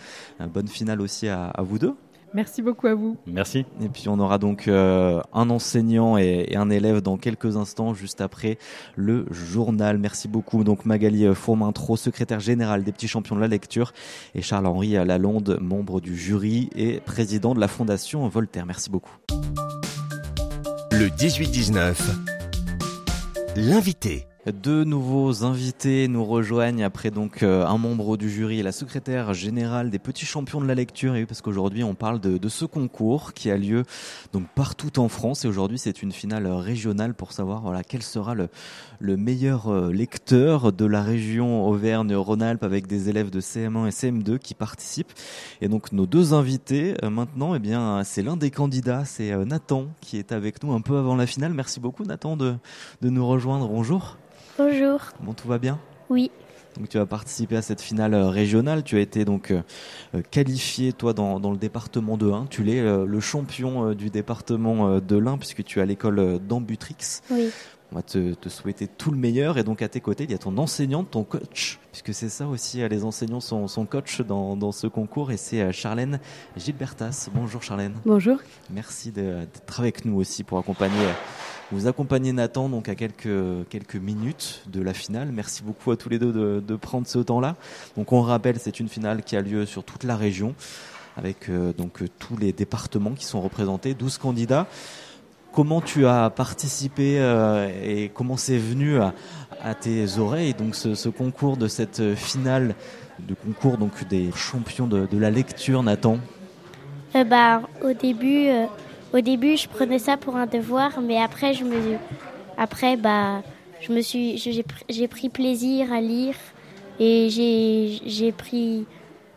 bonne 0.53 0.69
finale 0.69 1.01
aussi 1.01 1.29
à 1.29 1.53
vous 1.63 1.79
deux. 1.79 1.95
Merci 2.35 2.63
beaucoup 2.63 2.89
à 2.89 2.95
vous. 2.95 3.17
Merci. 3.27 3.65
Et 3.81 3.89
puis 3.89 4.09
on 4.09 4.19
aura 4.19 4.39
donc 4.39 4.67
euh, 4.67 5.21
un 5.33 5.51
enseignant 5.51 6.19
et, 6.19 6.57
un 6.57 6.69
élève 6.69 7.01
dans 7.01 7.17
quelques 7.17 7.57
instants, 7.57 7.95
juste 7.95 8.21
après 8.21 8.59
le 8.97 9.27
journal. 9.31 9.99
Merci 9.99 10.27
beaucoup. 10.27 10.65
Donc 10.65 10.85
Magali 10.85 11.33
Fourmentro, 11.35 11.97
secrétaire 11.97 12.41
générale 12.41 12.83
des 12.83 12.93
petits 12.93 13.09
champions 13.09 13.37
de 13.37 13.41
la 13.41 13.49
lecture, 13.49 13.93
et 14.35 14.43
Charles-Henri 14.43 14.93
Lalonde, 14.93 15.59
membre 15.61 16.01
du 16.01 16.17
jury 16.17 16.71
et 16.75 17.01
président 17.01 17.55
de 17.55 17.61
la 17.61 17.69
Fondation 17.69 18.27
Voltaire. 18.29 18.67
Merci 18.67 18.91
beaucoup. 18.91 19.15
Le 20.91 21.09
18-19, 21.09 21.95
l'invité. 23.57 24.27
Deux 24.53 24.85
nouveaux 24.85 25.43
invités 25.43 26.07
nous 26.07 26.23
rejoignent 26.23 26.85
après 26.85 27.11
donc 27.11 27.43
euh, 27.43 27.65
un 27.65 27.79
membre 27.79 28.19
du 28.19 28.29
jury 28.29 28.61
et 28.61 28.63
la 28.63 28.73
secrétaire 28.73 29.33
générale 29.33 29.89
des 29.89 29.99
petits 29.99 30.27
champions 30.27 30.61
de 30.61 30.67
la 30.67 30.75
lecture. 30.75 31.17
Et 31.17 31.25
parce 31.25 31.41
qu'aujourd'hui 31.41 31.83
on 31.83 31.95
parle 31.95 32.21
de, 32.21 32.49
ce 32.51 32.67
concours 32.67 33.33
qui 33.33 33.51
a 33.51 33.57
lieu 33.57 33.85
donc 34.35 34.47
partout 34.55 34.99
en 34.99 35.09
France 35.09 35.47
et 35.47 35.49
aujourd'hui 35.49 35.79
c'est 35.79 36.03
une 36.03 36.13
finale 36.13 36.47
régionale 36.47 37.15
pour 37.15 37.33
savoir 37.33 37.63
voilà 37.63 37.83
quel 37.83 38.03
sera 38.03 38.35
le, 38.35 38.51
le 39.01 39.17
meilleur 39.17 39.69
euh, 39.69 39.91
lecteur 39.91 40.75
de 40.75 40.85
la 40.85 41.03
région 41.03 41.67
Auvergne-Rhône-Alpes 41.67 42.65
avec 42.65 42.87
des 42.87 43.09
élèves 43.09 43.31
de 43.31 43.41
CM1 43.41 43.87
et 43.87 43.93
CM2 43.93 44.39
qui 44.39 44.53
participent. 44.53 45.15
Et 45.63 45.69
donc 45.69 45.91
nos 45.91 46.05
deux 46.05 46.35
invités 46.35 46.97
euh, 47.03 47.09
maintenant, 47.09 47.55
eh 47.55 47.61
bien 47.61 48.05
c'est 48.05 48.21
l'un 48.21 48.37
des 48.37 48.51
candidats, 48.51 49.07
c'est 49.07 49.35
Nathan 49.47 49.87
qui 50.03 50.19
est 50.19 50.33
avec 50.33 50.63
nous 50.63 50.75
un 50.75 50.83
peu 50.83 50.99
avant 50.99 51.17
la 51.17 51.27
finale. 51.27 51.55
Merci 51.55 51.81
beaucoup 51.81 52.05
Nathan 52.05 52.37
de, 52.37 52.57
de 53.01 53.09
nous 53.09 53.27
rejoindre. 53.27 53.69
Bonjour. 53.69 54.19
Bonjour. 54.57 55.01
Bon, 55.21 55.33
tout 55.33 55.49
va 55.49 55.59
bien 55.59 55.81
Oui. 56.09 56.31
Donc 56.77 56.89
tu 56.89 56.99
as 56.99 57.07
participé 57.07 57.57
à 57.57 57.63
cette 57.63 57.81
finale 57.81 58.15
euh, 58.15 58.29
régionale. 58.29 58.85
Tu 58.85 58.97
as 58.97 59.01
été 59.01 59.25
donc 59.25 59.51
euh, 59.51 59.63
euh, 60.15 60.23
qualifié 60.31 60.93
toi 60.93 61.13
dans, 61.13 61.39
le 61.51 61.57
département 61.57 62.17
de 62.17 62.31
1. 62.31 62.47
Tu 62.51 62.69
es 62.71 62.81
le 62.83 63.21
champion 63.21 63.93
du 63.95 64.11
département 64.11 65.01
de 65.01 65.17
l'Ain 65.17 65.39
puisque 65.39 65.65
tu 65.65 65.79
es 65.79 65.83
à 65.83 65.87
l'école 65.87 66.39
d'Ambutrix. 66.39 67.21
Oui. 67.31 67.51
On 67.93 67.97
va 67.97 68.03
te, 68.03 68.35
souhaiter 68.49 68.89
tout 68.89 69.11
le 69.11 69.17
meilleur. 69.17 69.59
Et 69.59 69.65
donc 69.65 69.83
à 69.83 69.89
tes 69.89 70.01
côtés, 70.01 70.25
il 70.25 70.31
y 70.31 70.35
a 70.35 70.39
ton 70.39 70.57
enseignante, 70.59 71.11
ton 71.11 71.25
coach, 71.25 71.79
puisque 71.93 72.13
c'est 72.13 72.29
ça 72.29 72.47
aussi. 72.49 72.87
Les 72.89 73.05
enseignants 73.05 73.41
sont, 73.41 73.69
sont 73.69 73.87
coach 73.87 74.21
dans, 74.21 74.57
dans, 74.57 74.73
ce 74.73 74.87
concours. 74.87 75.31
Et 75.31 75.37
c'est 75.37 75.73
Charlène 75.73 76.19
Gilbertas. 76.57 77.29
Bonjour 77.33 77.63
Charlène. 77.63 77.95
Bonjour. 78.05 78.39
Merci 78.71 79.13
d'être 79.13 79.81
avec 79.81 80.05
nous 80.05 80.17
aussi 80.17 80.43
pour 80.45 80.59
accompagner 80.59 81.07
vous 81.73 81.87
accompagnez 81.87 82.33
Nathan 82.33 82.69
donc 82.69 82.89
à 82.89 82.95
quelques, 82.95 83.69
quelques 83.69 83.97
minutes 83.97 84.63
de 84.67 84.81
la 84.81 84.95
finale. 84.95 85.31
Merci 85.33 85.63
beaucoup 85.63 85.91
à 85.91 85.97
tous 85.97 86.09
les 86.09 86.19
deux 86.19 86.33
de, 86.33 86.63
de 86.65 86.77
prendre 86.77 87.07
ce 87.07 87.19
temps-là. 87.19 87.57
Donc 87.97 88.13
on 88.13 88.21
rappelle, 88.23 88.59
c'est 88.59 88.81
une 88.81 88.89
finale 88.89 89.23
qui 89.23 89.37
a 89.37 89.41
lieu 89.41 89.67
sur 89.67 89.83
toute 89.83 90.05
la 90.05 90.17
région 90.17 90.55
avec 91.17 91.49
euh, 91.49 91.73
donc 91.73 92.03
tous 92.19 92.37
les 92.37 92.53
départements 92.53 93.13
qui 93.13 93.25
sont 93.25 93.41
représentés, 93.41 93.95
12 93.95 94.19
candidats. 94.19 94.67
Comment 95.55 95.81
tu 95.81 96.07
as 96.07 96.31
participé 96.31 97.21
et 97.83 98.11
comment 98.13 98.37
c'est 98.37 98.59
venu 98.59 98.99
à, 98.99 99.75
tes 99.75 100.19
oreilles 100.19 100.55
donc 100.55 100.75
ce, 100.75 101.09
concours 101.09 101.57
de 101.57 101.69
cette 101.69 102.15
finale 102.15 102.75
de 103.21 103.35
concours 103.35 103.79
donc 103.79 104.07
des 104.09 104.31
champions 104.35 104.87
de, 104.87 105.19
la 105.19 105.31
lecture, 105.31 105.83
Nathan? 105.83 106.19
Bah, 107.15 107.63
au 107.83 107.93
début, 107.93 108.49
au 109.13 109.21
début, 109.21 109.57
je 109.57 109.69
prenais 109.69 110.01
ça 110.01 110.17
pour 110.17 110.37
un 110.37 110.47
devoir, 110.47 111.01
mais 111.01 111.21
après, 111.21 111.55
je 111.55 111.63
me, 111.65 111.97
après, 112.59 112.97
bah, 112.97 113.43
je 113.81 113.93
me 113.93 114.01
suis, 114.01 114.37
j'ai 114.89 115.09
pris 115.09 115.29
plaisir 115.29 115.93
à 115.93 116.01
lire 116.01 116.35
et 116.99 117.29
j'ai 117.31 118.33
pris, 118.33 118.87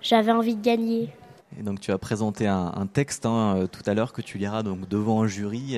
j'avais 0.01 0.31
envie 0.31 0.55
de 0.55 0.63
gagner. 0.63 1.09
Et 1.59 1.63
donc 1.63 1.79
tu 1.79 1.91
as 1.91 1.97
présenté 1.97 2.45
un, 2.45 2.87
texte 2.91 3.25
hein, 3.25 3.55
euh, 3.57 3.67
tout 3.67 3.81
à 3.87 3.93
l'heure 3.95 4.13
que 4.13 4.21
tu 4.21 4.37
liras 4.37 4.61
donc 4.61 4.87
devant 4.87 5.23
un 5.23 5.27
jury. 5.27 5.77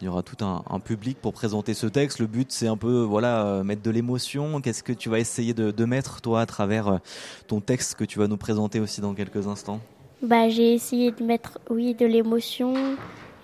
Il 0.00 0.04
y 0.04 0.08
aura 0.08 0.22
tout 0.22 0.42
un, 0.44 0.80
public 0.80 1.18
pour 1.20 1.32
présenter 1.34 1.74
ce 1.74 1.86
texte. 1.86 2.20
Le 2.20 2.26
but 2.26 2.50
c'est 2.50 2.66
un 2.66 2.76
peu 2.76 3.02
voilà 3.02 3.44
euh, 3.44 3.64
mettre 3.64 3.82
de 3.82 3.90
l'émotion. 3.90 4.60
Qu'est-ce 4.60 4.82
que 4.82 4.94
tu 4.94 5.10
vas 5.10 5.18
essayer 5.18 5.52
de, 5.52 5.84
mettre 5.84 6.20
toi 6.20 6.40
à 6.40 6.46
travers 6.46 6.88
euh, 6.88 6.98
ton 7.48 7.60
texte 7.60 7.96
que 7.96 8.04
tu 8.04 8.18
vas 8.18 8.28
nous 8.28 8.36
présenter 8.38 8.80
aussi 8.80 9.00
dans 9.00 9.14
quelques 9.14 9.46
instants? 9.46 9.80
Bah 10.22 10.48
j'ai 10.48 10.72
essayé 10.72 11.12
de 11.12 11.22
mettre 11.22 11.58
oui 11.68 11.94
de 11.94 12.06
l'émotion 12.06 12.74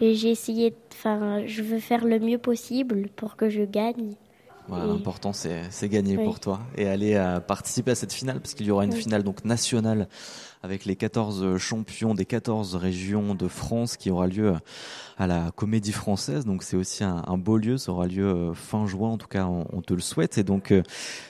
et 0.01 0.15
j'ai 0.15 0.31
essayé. 0.31 0.75
Enfin 0.93 1.47
je 1.47 1.63
veux 1.63 1.79
faire 1.79 2.07
le 2.07 2.19
mieux 2.19 2.39
possible 2.39 3.09
pour 3.17 3.37
que 3.37 3.51
je 3.51 3.63
gagne. 3.63 4.15
L'important, 4.69 5.33
c'est 5.33 5.89
gagner 5.89 6.17
pour 6.17 6.41
toi 6.41 6.61
et 6.77 6.89
aller 6.89 7.15
à 7.17 7.41
participer 7.41 7.93
à 7.93 7.95
cette 7.95 8.13
finale 8.13 8.41
parce 8.41 8.55
qu'il 8.55 8.67
y 8.67 8.71
aura 8.71 8.85
une 8.85 8.93
finale 8.93 9.23
donc 9.23 9.45
nationale 9.45 10.09
avec 10.63 10.85
les 10.85 10.97
14 10.97 11.59
champions 11.59 12.15
des 12.15 12.25
14 12.25 12.75
régions 12.75 13.35
de 13.35 13.47
France 13.47 13.97
qui 13.97 14.11
aura 14.11 14.27
lieu 14.27 14.55
à 15.19 15.27
la 15.27 15.51
Comédie 15.55 15.93
Française. 15.93 16.45
Donc 16.45 16.63
c'est 16.63 16.77
aussi 16.77 17.05
un, 17.05 17.39
beau 17.39 17.57
lieu, 17.57 17.79
ça 17.79 17.93
aura 17.93 18.07
lieu 18.07 18.27
euh, 18.27 18.55
fin 18.55 18.87
juin, 18.87 19.11
en 19.11 19.19
tout 19.19 19.29
cas 19.29 19.47
on, 19.47 19.81
te 19.81 19.95
le 19.95 20.01
souhaite. 20.01 20.39
Et 20.39 20.43
donc 20.43 20.73
euh, 20.73 20.83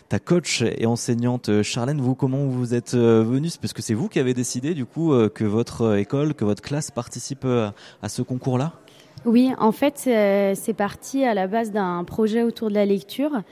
ta 0.09 0.19
coach 0.19 0.63
et 0.63 0.87
enseignante 0.87 1.49
euh, 1.49 1.63
Charlène, 1.63 2.01
vous 2.01 2.15
comment 2.15 2.47
vous 2.47 2.75
êtes 2.75 2.95
venue? 2.95 3.51
Parce 3.61 3.73
que 3.73 3.83
c'est 3.83 3.95
vous 3.95 4.09
qui 4.09 4.19
avez 4.19 4.35
décidé 4.35 4.75
du 4.75 4.87
coup 4.87 5.13
que 5.35 5.45
votre 5.45 5.97
école, 5.99 6.35
que 6.35 6.45
votre 6.45 6.63
classe 6.63 6.91
participe 6.91 7.45
à 7.45 8.09
ce 8.09 8.23
concours-là? 8.23 8.73
Oui, 9.25 9.51
en 9.59 9.73
fait, 9.73 9.97
c'est 9.97 10.75
parti 10.75 11.25
à 11.25 11.35
la 11.35 11.47
base 11.47 11.73
d'un 11.73 12.05
projet 12.05 12.43
autour 12.43 12.69
de 12.69 12.75
la 12.75 12.87
lecture. 12.87 13.43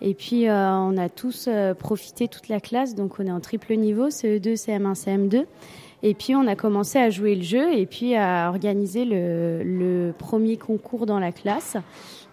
Et 0.00 0.12
puis, 0.14 0.48
euh, 0.48 0.70
on 0.70 0.96
a 0.98 1.08
tous 1.08 1.46
euh, 1.48 1.72
profité, 1.72 2.28
toute 2.28 2.48
la 2.48 2.60
classe. 2.60 2.94
Donc, 2.94 3.18
on 3.18 3.26
est 3.26 3.30
en 3.30 3.40
triple 3.40 3.74
niveau, 3.74 4.08
CE2, 4.08 4.54
CM1, 4.54 4.94
CM2. 4.94 5.46
Et 6.02 6.12
puis, 6.12 6.34
on 6.34 6.46
a 6.46 6.54
commencé 6.54 6.98
à 6.98 7.08
jouer 7.08 7.34
le 7.34 7.42
jeu 7.42 7.72
et 7.72 7.86
puis 7.86 8.14
à 8.14 8.50
organiser 8.50 9.06
le, 9.06 10.12
premier 10.18 10.58
concours 10.58 11.06
dans 11.06 11.18
la 11.18 11.32
classe. 11.32 11.78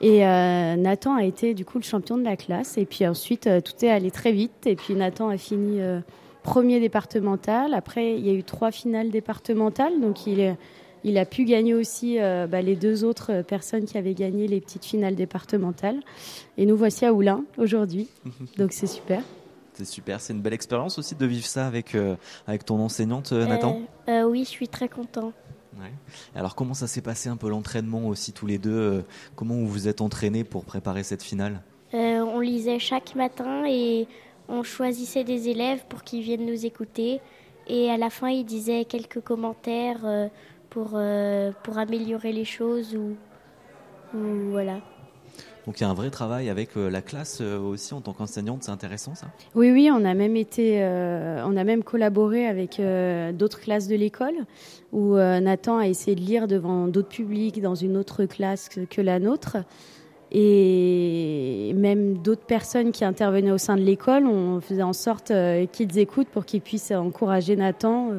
Et 0.02 0.26
euh, 0.26 0.76
Nathan 0.76 1.16
a 1.16 1.24
été 1.24 1.54
du 1.54 1.64
coup 1.64 1.78
le 1.78 1.84
champion 1.84 2.18
de 2.18 2.24
la 2.24 2.36
classe. 2.36 2.78
Et 2.78 2.86
puis 2.86 3.08
ensuite, 3.08 3.48
tout 3.64 3.86
est 3.86 3.90
allé 3.90 4.12
très 4.12 4.34
vite. 4.34 4.66
Et 4.68 4.76
puis, 4.76 4.94
Nathan 4.94 5.30
a 5.30 5.38
fini 5.38 5.80
premier 6.44 6.82
départemental. 6.82 7.74
Après, 7.74 8.18
il 8.18 8.28
y 8.28 8.30
a 8.30 8.34
eu 8.34 8.44
trois 8.44 8.72
finales 8.72 9.12
départementales. 9.12 10.02
Donc, 10.02 10.28
il 10.28 10.42
est 10.42 10.58
il 11.04 11.18
a 11.18 11.26
pu 11.26 11.46
gagner 11.46 11.74
aussi 11.74 12.20
euh, 12.20 12.48
bah, 12.48 12.62
les 12.62 12.76
deux 12.76 13.04
autres 13.04 13.32
euh, 13.32 13.44
personnes 13.44 13.86
qui 13.86 13.98
avaient 13.98 14.14
gagné 14.14 14.48
les 14.48 14.62
petites 14.62 14.86
finales 14.86 15.16
départementales. 15.16 16.00
Et 16.58 16.66
nous 16.66 16.78
voici 16.78 17.06
à 17.06 17.14
Oulin 17.14 17.44
aujourd'hui. 17.58 18.08
Donc 18.58 18.72
c'est 18.72 18.88
super. 18.88 19.24
C'est 19.74 19.86
super, 19.86 20.20
c'est 20.20 20.34
une 20.34 20.42
belle 20.42 20.54
expérience 20.54 21.00
aussi 21.00 21.16
de 21.16 21.26
vivre 21.26 21.46
ça 21.46 21.66
avec, 21.66 21.96
euh, 21.96 22.16
avec 22.46 22.66
ton 22.66 22.80
enseignante 22.80 23.32
Nathan 23.32 23.82
Oui, 24.26 24.44
je 24.44 24.50
suis 24.50 24.68
très 24.68 24.90
content. 24.90 25.34
Alors 26.36 26.54
comment 26.54 26.76
ça 26.76 26.86
s'est 26.86 27.02
passé 27.02 27.30
un 27.30 27.38
peu 27.38 27.50
l'entraînement 27.50 28.08
aussi 28.08 28.34
tous 28.34 28.46
les 28.46 28.60
deux 28.60 29.04
Comment 29.36 29.56
vous 29.56 29.68
vous 29.68 29.88
êtes 29.88 30.02
entraînés 30.02 30.44
pour 30.44 30.66
préparer 30.66 31.02
cette 31.02 31.24
finale? 31.24 31.64
On 31.94 32.40
lisait 32.40 32.78
chaque 32.78 33.16
matin 33.16 33.64
et 33.68 34.08
on 34.48 34.62
choisissait 34.62 35.24
des 35.24 35.50
élèves 35.50 35.84
pour 35.90 36.04
qu'ils 36.04 36.22
viennent 36.22 36.46
nous 36.46 36.66
écouter. 36.66 37.20
Et 37.68 37.90
à 37.90 37.98
la 37.98 38.12
fin, 38.12 38.30
ils 38.30 38.44
disaient 38.44 38.86
quelques 38.86 39.22
commentaires 39.22 40.30
pour, 40.72 40.92
euh, 40.96 41.52
pour 41.64 41.78
améliorer 41.78 42.32
les 42.32 42.46
choses 42.46 42.96
ou, 42.96 43.16
voilà. 44.14 44.80
Donc 45.66 45.80
il 45.80 45.84
y 45.84 45.86
a 45.86 45.90
un 45.90 45.94
vrai 45.94 46.10
travail 46.10 46.50
avec 46.50 46.76
euh, 46.76 46.90
la 46.90 47.02
classe 47.02 47.38
euh, 47.40 47.60
aussi 47.60 47.94
en 47.94 48.02
tant 48.02 48.14
qu'enseignante, 48.14 48.64
c'est 48.64 48.72
intéressant 48.72 49.14
ça? 49.14 49.28
Oui, 49.54 49.72
oui, 49.72 49.90
on 49.94 50.04
a 50.04 50.16
même 50.16 50.36
été, 50.36 50.82
on 51.46 51.56
a 51.56 51.64
même 51.64 51.84
collaboré 51.84 52.48
avec 52.48 52.82
d'autres 53.38 53.60
classes 53.60 53.88
de 53.88 53.96
l'école 53.96 54.34
où 54.92 55.16
Nathan 55.16 55.78
a 55.78 55.88
essayé 55.88 56.16
de 56.16 56.22
lire 56.22 56.48
devant 56.48 56.88
d'autres 56.88 57.10
publics 57.10 57.62
dans 57.62 57.76
une 57.76 57.96
autre 57.96 58.26
classe 58.26 58.70
que, 58.70 59.02
la 59.02 59.20
nôtre. 59.20 59.58
Et 60.34 61.74
même 61.76 62.18
d'autres 62.20 62.46
personnes 62.46 62.94
qui 62.94 63.04
intervenaient 63.04 63.52
au 63.52 63.58
sein 63.58 63.76
de 63.76 63.82
l'école, 63.82 64.26
on 64.26 64.62
faisait 64.62 64.82
en 64.82 64.94
sorte 64.94 65.32
qu'ils 65.74 65.98
écoutent 66.00 66.30
pour 66.30 66.46
qu'ils 66.46 66.62
puissent 66.62 66.92
encourager 66.92 67.56
Nathan. 67.56 68.12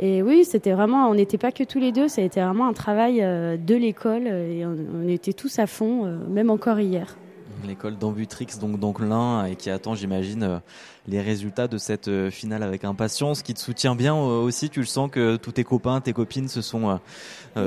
Et 0.00 0.22
oui, 0.22 0.44
c'était 0.44 0.72
vraiment, 0.72 1.08
on 1.08 1.14
n'était 1.14 1.38
pas 1.38 1.52
que 1.52 1.62
tous 1.62 1.78
les 1.78 1.92
deux, 1.92 2.08
ça 2.08 2.20
a 2.20 2.24
été 2.24 2.40
vraiment 2.40 2.66
un 2.66 2.72
travail 2.72 3.22
euh, 3.22 3.56
de 3.56 3.74
l'école 3.76 4.26
et 4.26 4.64
on, 4.66 5.08
était 5.08 5.32
tous 5.32 5.58
à 5.58 5.66
fond, 5.66 6.04
euh, 6.04 6.16
même 6.28 6.50
encore 6.50 6.80
hier. 6.80 7.16
L'école 7.64 7.96
d'Ambutrix, 7.96 8.48
donc 8.60 8.78
d'Anquelin, 8.78 9.46
et 9.46 9.54
qui 9.54 9.70
attend, 9.70 9.94
j'imagine, 9.94 10.42
euh, 10.42 10.58
les 11.06 11.20
résultats 11.20 11.68
de 11.68 11.78
cette 11.78 12.10
finale 12.30 12.62
avec 12.62 12.84
impatience, 12.84 13.42
qui 13.42 13.54
te 13.54 13.60
soutient 13.60 13.94
bien 13.94 14.14
aussi. 14.14 14.68
Tu 14.68 14.80
le 14.80 14.86
sens 14.86 15.10
que 15.10 15.36
tous 15.36 15.52
tes 15.52 15.64
copains, 15.64 16.00
tes 16.00 16.12
copines 16.12 16.48
se 16.48 16.60
sont 16.60 16.98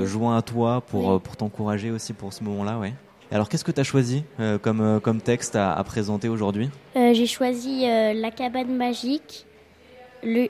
joints 0.03 0.37
à 0.37 0.41
toi 0.41 0.81
pour, 0.81 1.21
pour 1.21 1.37
t'encourager 1.37 1.91
aussi 1.91 2.13
pour 2.13 2.33
ce 2.33 2.43
moment-là, 2.43 2.79
ouais. 2.79 2.93
Alors, 3.31 3.47
qu'est-ce 3.47 3.63
que 3.63 3.71
tu 3.71 3.79
as 3.79 3.83
choisi 3.83 4.23
comme, 4.63 4.99
comme 5.01 5.21
texte 5.21 5.55
à, 5.55 5.73
à 5.73 5.83
présenter 5.83 6.29
aujourd'hui? 6.29 6.69
J'ai 6.95 7.27
choisi 7.27 7.85
La 7.85 8.31
cabane 8.31 8.75
magique, 8.75 9.45
le, 10.23 10.49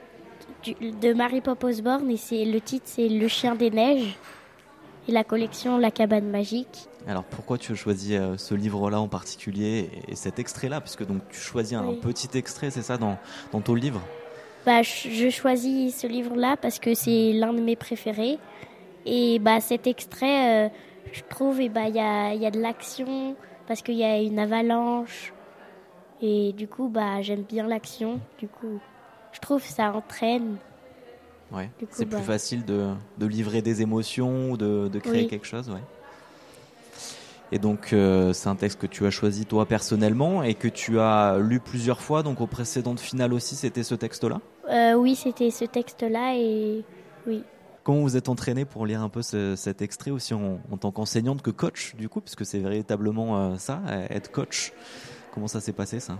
de 0.75 1.13
Mary 1.13 1.41
Osborne 1.63 2.09
et 2.09 2.17
c'est 2.17 2.45
le 2.45 2.59
titre 2.61 2.85
c'est 2.87 3.09
Le 3.09 3.27
chien 3.27 3.55
des 3.55 3.69
neiges 3.69 4.17
et 5.07 5.11
la 5.11 5.23
collection 5.23 5.77
La 5.77 5.91
cabane 5.91 6.29
magique. 6.29 6.87
Alors 7.07 7.23
pourquoi 7.23 7.57
tu 7.57 7.71
as 7.71 7.75
choisi 7.75 8.15
euh, 8.15 8.35
ce 8.37 8.53
livre-là 8.53 8.99
en 8.99 9.07
particulier 9.07 9.89
et 10.07 10.15
cet 10.15 10.39
extrait-là? 10.39 10.81
Puisque 10.81 11.05
donc 11.05 11.21
tu 11.29 11.39
choisis 11.39 11.77
un 11.77 11.93
petit 11.93 12.37
extrait, 12.37 12.69
c'est 12.69 12.81
ça 12.81 12.97
dans, 12.97 13.17
dans 13.51 13.61
ton 13.61 13.73
livre? 13.73 14.01
Bah 14.65 14.81
je 14.81 15.29
choisis 15.29 15.95
ce 15.95 16.07
livre-là 16.07 16.57
parce 16.57 16.79
que 16.79 16.93
c'est 16.93 17.31
l'un 17.31 17.53
de 17.53 17.61
mes 17.61 17.77
préférés. 17.77 18.37
Et 19.05 19.39
bah 19.39 19.61
cet 19.61 19.87
extrait 19.87 20.65
euh, 20.65 20.69
je 21.13 21.21
trouve 21.29 21.61
et 21.61 21.69
bah 21.69 21.87
il 21.87 21.95
y 21.95 21.99
a, 21.99 22.33
y 22.33 22.45
a 22.45 22.51
de 22.51 22.59
l'action 22.59 23.35
parce 23.67 23.81
qu'il 23.81 23.95
y 23.95 24.03
a 24.03 24.21
une 24.21 24.39
avalanche. 24.39 25.33
Et 26.21 26.51
du 26.51 26.67
coup 26.67 26.89
bah 26.89 27.21
j'aime 27.21 27.43
bien 27.43 27.67
l'action 27.67 28.19
du 28.39 28.47
coup 28.49 28.81
je 29.37 29.41
trouve 29.41 29.61
que 29.61 29.67
ça 29.67 29.91
entraîne. 29.93 30.57
Ouais. 31.51 31.69
C'est 31.91 32.07
plus 32.07 32.17
bah. 32.17 32.23
facile 32.23 32.65
de, 32.65 32.89
de, 33.19 33.25
livrer 33.27 33.61
des 33.61 33.83
émotions 33.83 34.51
ou 34.51 34.57
de, 34.57 34.89
de 34.91 34.99
créer 34.99 35.27
quelque 35.27 35.45
chose. 35.45 35.69
Ouais. 35.69 35.81
Et 37.51 37.59
donc, 37.59 37.93
euh, 37.93 38.33
c'est 38.33 38.49
un 38.49 38.55
texte 38.55 38.79
que 38.79 38.87
tu 38.87 39.05
as 39.05 39.11
choisi 39.11 39.45
toi 39.45 39.67
personnellement 39.67 40.41
et 40.41 40.55
que 40.55 40.67
tu 40.67 40.99
as 40.99 41.37
lu 41.39 41.59
plusieurs 41.59 42.01
fois. 42.01 42.23
Donc, 42.23 42.41
aux 42.41 42.47
précédentes 42.47 42.99
finales 42.99 43.31
aussi, 43.31 43.55
c'était 43.55 43.83
ce 43.83 43.95
texte-là? 43.95 44.41
Euh, 44.69 44.95
Oui, 44.95 45.15
c'était 45.15 45.51
ce 45.51 45.65
texte-là 45.65 46.35
et 46.35 46.83
oui. 47.27 47.43
Comment 47.83 48.01
vous 48.01 48.17
êtes 48.17 48.27
entraîné 48.27 48.65
pour 48.65 48.85
lire 48.87 49.01
un 49.01 49.07
peu 49.07 49.21
cet 49.21 49.81
extrait 49.81 50.11
aussi 50.11 50.33
en, 50.33 50.59
tant 50.81 50.91
qu'enseignante 50.91 51.41
que 51.43 51.51
coach, 51.51 51.95
du 51.95 52.09
coup, 52.09 52.19
puisque 52.19 52.45
c'est 52.45 52.59
véritablement 52.59 53.37
euh, 53.37 53.57
ça, 53.57 53.81
être 54.09 54.31
coach 54.31 54.73
Comment 55.31 55.47
ça 55.47 55.61
s'est 55.61 55.71
passé 55.71 55.99
ça? 55.99 56.17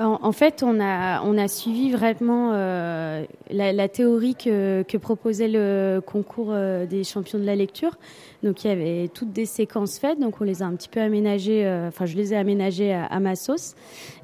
En, 0.00 0.32
fait, 0.32 0.62
on 0.62 0.80
a, 0.80 1.48
suivi 1.48 1.90
vraiment 1.90 2.52
euh, 2.52 3.24
la, 3.50 3.88
théorie 3.88 4.34
que, 4.34 4.82
que, 4.82 4.96
proposait 4.96 5.48
le 5.48 6.00
concours 6.04 6.48
euh, 6.50 6.86
des 6.86 7.04
champions 7.04 7.38
de 7.38 7.44
la 7.44 7.56
lecture. 7.56 7.96
Donc, 8.42 8.64
il 8.64 8.68
y 8.68 8.70
avait 8.70 9.08
toutes 9.08 9.32
des 9.32 9.46
séquences 9.46 9.98
faites. 9.98 10.18
Donc, 10.18 10.40
on 10.40 10.44
les 10.44 10.62
a 10.62 10.66
un 10.66 10.74
petit 10.74 10.88
peu 10.88 11.00
aménagées. 11.00 11.66
Euh, 11.66 11.88
enfin, 11.88 12.06
je 12.06 12.16
les 12.16 12.32
ai 12.32 12.36
aménagées 12.36 12.92
à, 12.92 13.20
ma 13.20 13.36
sauce. 13.36 13.74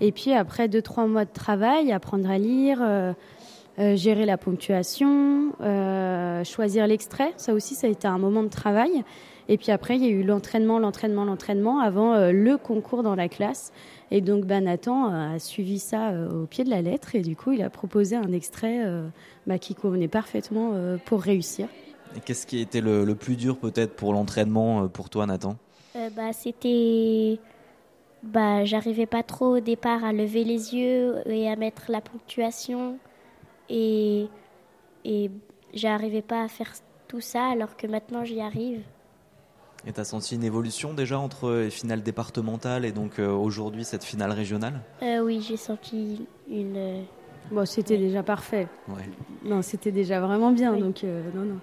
Et 0.01 0.13
puis, 0.13 0.33
après 0.33 0.69
deux, 0.69 0.83
trois 0.83 1.07
mois 1.07 1.25
de 1.25 1.33
travail, 1.33 1.93
apprendre 1.93 2.31
à 2.31 2.39
lire, 2.39 2.79
gérer 3.79 4.27
la 4.27 4.39
ponctuation, 4.39 5.53
choisir 6.45 6.87
l'extrait. 6.87 7.33
Ça 7.37 7.55
aussi, 7.55 7.75
ça 7.75 7.87
a 7.87 7.91
été 7.91 8.07
un 8.07 8.19
moment 8.19 8.43
de 8.43 8.49
travail. 8.49 9.05
Et 9.49 9.59
puis 9.59 9.73
après, 9.73 9.97
il 9.97 10.03
y 10.03 10.07
a 10.07 10.11
eu 10.11 10.23
l'entraînement, 10.23 10.79
l'entraînement, 10.79 11.25
l'entraînement 11.25 11.81
avant 11.81 12.31
le 12.31 12.57
concours 12.57 13.03
dans 13.03 13.15
la 13.15 13.29
classe. 13.29 13.73
Et 14.11 14.21
donc, 14.21 14.45
ben, 14.45 14.63
Nathan 14.65 15.07
a 15.07 15.41
suivi 15.41 15.81
ça 15.81 16.11
euh, 16.11 16.45
au 16.45 16.47
pied 16.47 16.63
de 16.63 16.71
la 16.71 16.83
lettre 16.83 17.15
et 17.17 17.21
du 17.21 17.35
coup, 17.35 17.51
il 17.51 17.63
a 17.63 17.69
proposé 17.69 18.15
un 18.15 18.33
extrait 18.33 18.85
euh, 18.85 19.09
bah, 19.47 19.59
qui 19.59 19.75
convenait 19.75 20.07
parfaitement 20.07 20.71
euh, 20.75 20.99
pour 21.05 21.21
réussir. 21.21 21.67
Et 22.17 22.21
qu'est-ce 22.21 22.47
qui 22.47 22.59
a 22.59 22.63
été 22.63 22.81
le, 22.81 23.13
plus 23.15 23.35
dur 23.35 23.57
peut-être 23.57 23.97
pour 23.97 24.13
l'entraînement 24.13 24.87
pour 24.89 25.11
toi, 25.11 25.27
Nathan? 25.27 25.57
Bah, 25.95 26.33
C'était. 26.33 27.41
Bah, 28.23 28.65
J'arrivais 28.65 29.07
pas 29.07 29.25
trop 29.25 29.57
au 29.57 29.61
départ 29.61 30.05
à 30.05 30.13
lever 30.13 30.45
les 30.45 30.77
yeux 30.77 31.17
et 31.27 31.49
à 31.51 31.57
mettre 31.57 31.87
la 31.89 32.01
ponctuation. 32.01 32.99
Et, 33.69 34.29
et 35.05 35.31
j'arrivais 35.73 36.23
pas 36.23 36.45
à 36.45 36.49
faire 36.49 36.73
tout 37.09 37.21
ça 37.21 37.47
alors 37.47 37.77
que 37.77 37.89
maintenant 37.89 38.25
j'y 38.25 38.41
arrive. 38.41 38.81
Et 39.87 39.93
tu 39.93 40.01
as 40.01 40.05
senti 40.05 40.35
une 40.35 40.45
évolution 40.45 40.95
déjà 40.95 41.19
entre 41.19 41.53
les 41.53 41.71
finales 41.71 42.03
départementales 42.03 42.85
et 42.85 42.93
donc 42.93 43.19
aujourd'hui 43.19 43.85
cette 43.85 44.05
finale 44.05 44.33
régionale? 44.33 44.81
Oui, 45.03 45.45
j'ai 45.47 45.57
senti 45.57 46.27
une. 46.51 47.05
Bon, 47.51 47.67
c'était 47.67 47.99
déjà 47.99 48.23
parfait. 48.23 48.67
Ouais. 48.89 49.09
Non, 49.45 49.61
c'était 49.61 49.93
déjà 49.93 50.21
vraiment 50.21 50.53
bien. 50.53 50.75
Donc, 50.75 51.03
non, 51.03 51.45
non 51.45 51.59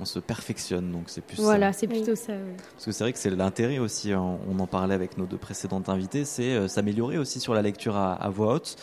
on 0.00 0.04
se 0.04 0.18
perfectionne. 0.18 0.92
Donc 0.92 1.04
c'est 1.06 1.20
plus 1.20 1.40
voilà, 1.40 1.72
c'est 1.72 1.86
plutôt 1.86 2.14
ça. 2.14 2.32
Parce 2.72 2.84
que 2.84 2.92
c'est 2.92 3.04
vrai 3.04 3.12
que 3.12 3.18
c'est 3.18 3.30
l'intérêt 3.30 3.78
aussi. 3.78 4.12
Hein, 4.12 4.38
on 4.48 4.58
en 4.58 4.66
parlait 4.66 4.94
avec 4.94 5.16
nos 5.18 5.26
deux 5.26 5.38
précédentes 5.38 5.88
invités, 5.88 6.24
c'est 6.24 6.54
euh, 6.54 6.68
s'améliorer 6.68 7.18
aussi 7.18 7.40
sur 7.40 7.54
la 7.54 7.62
lecture 7.62 7.96
à, 7.96 8.28
voix 8.28 8.54
haute. 8.54 8.76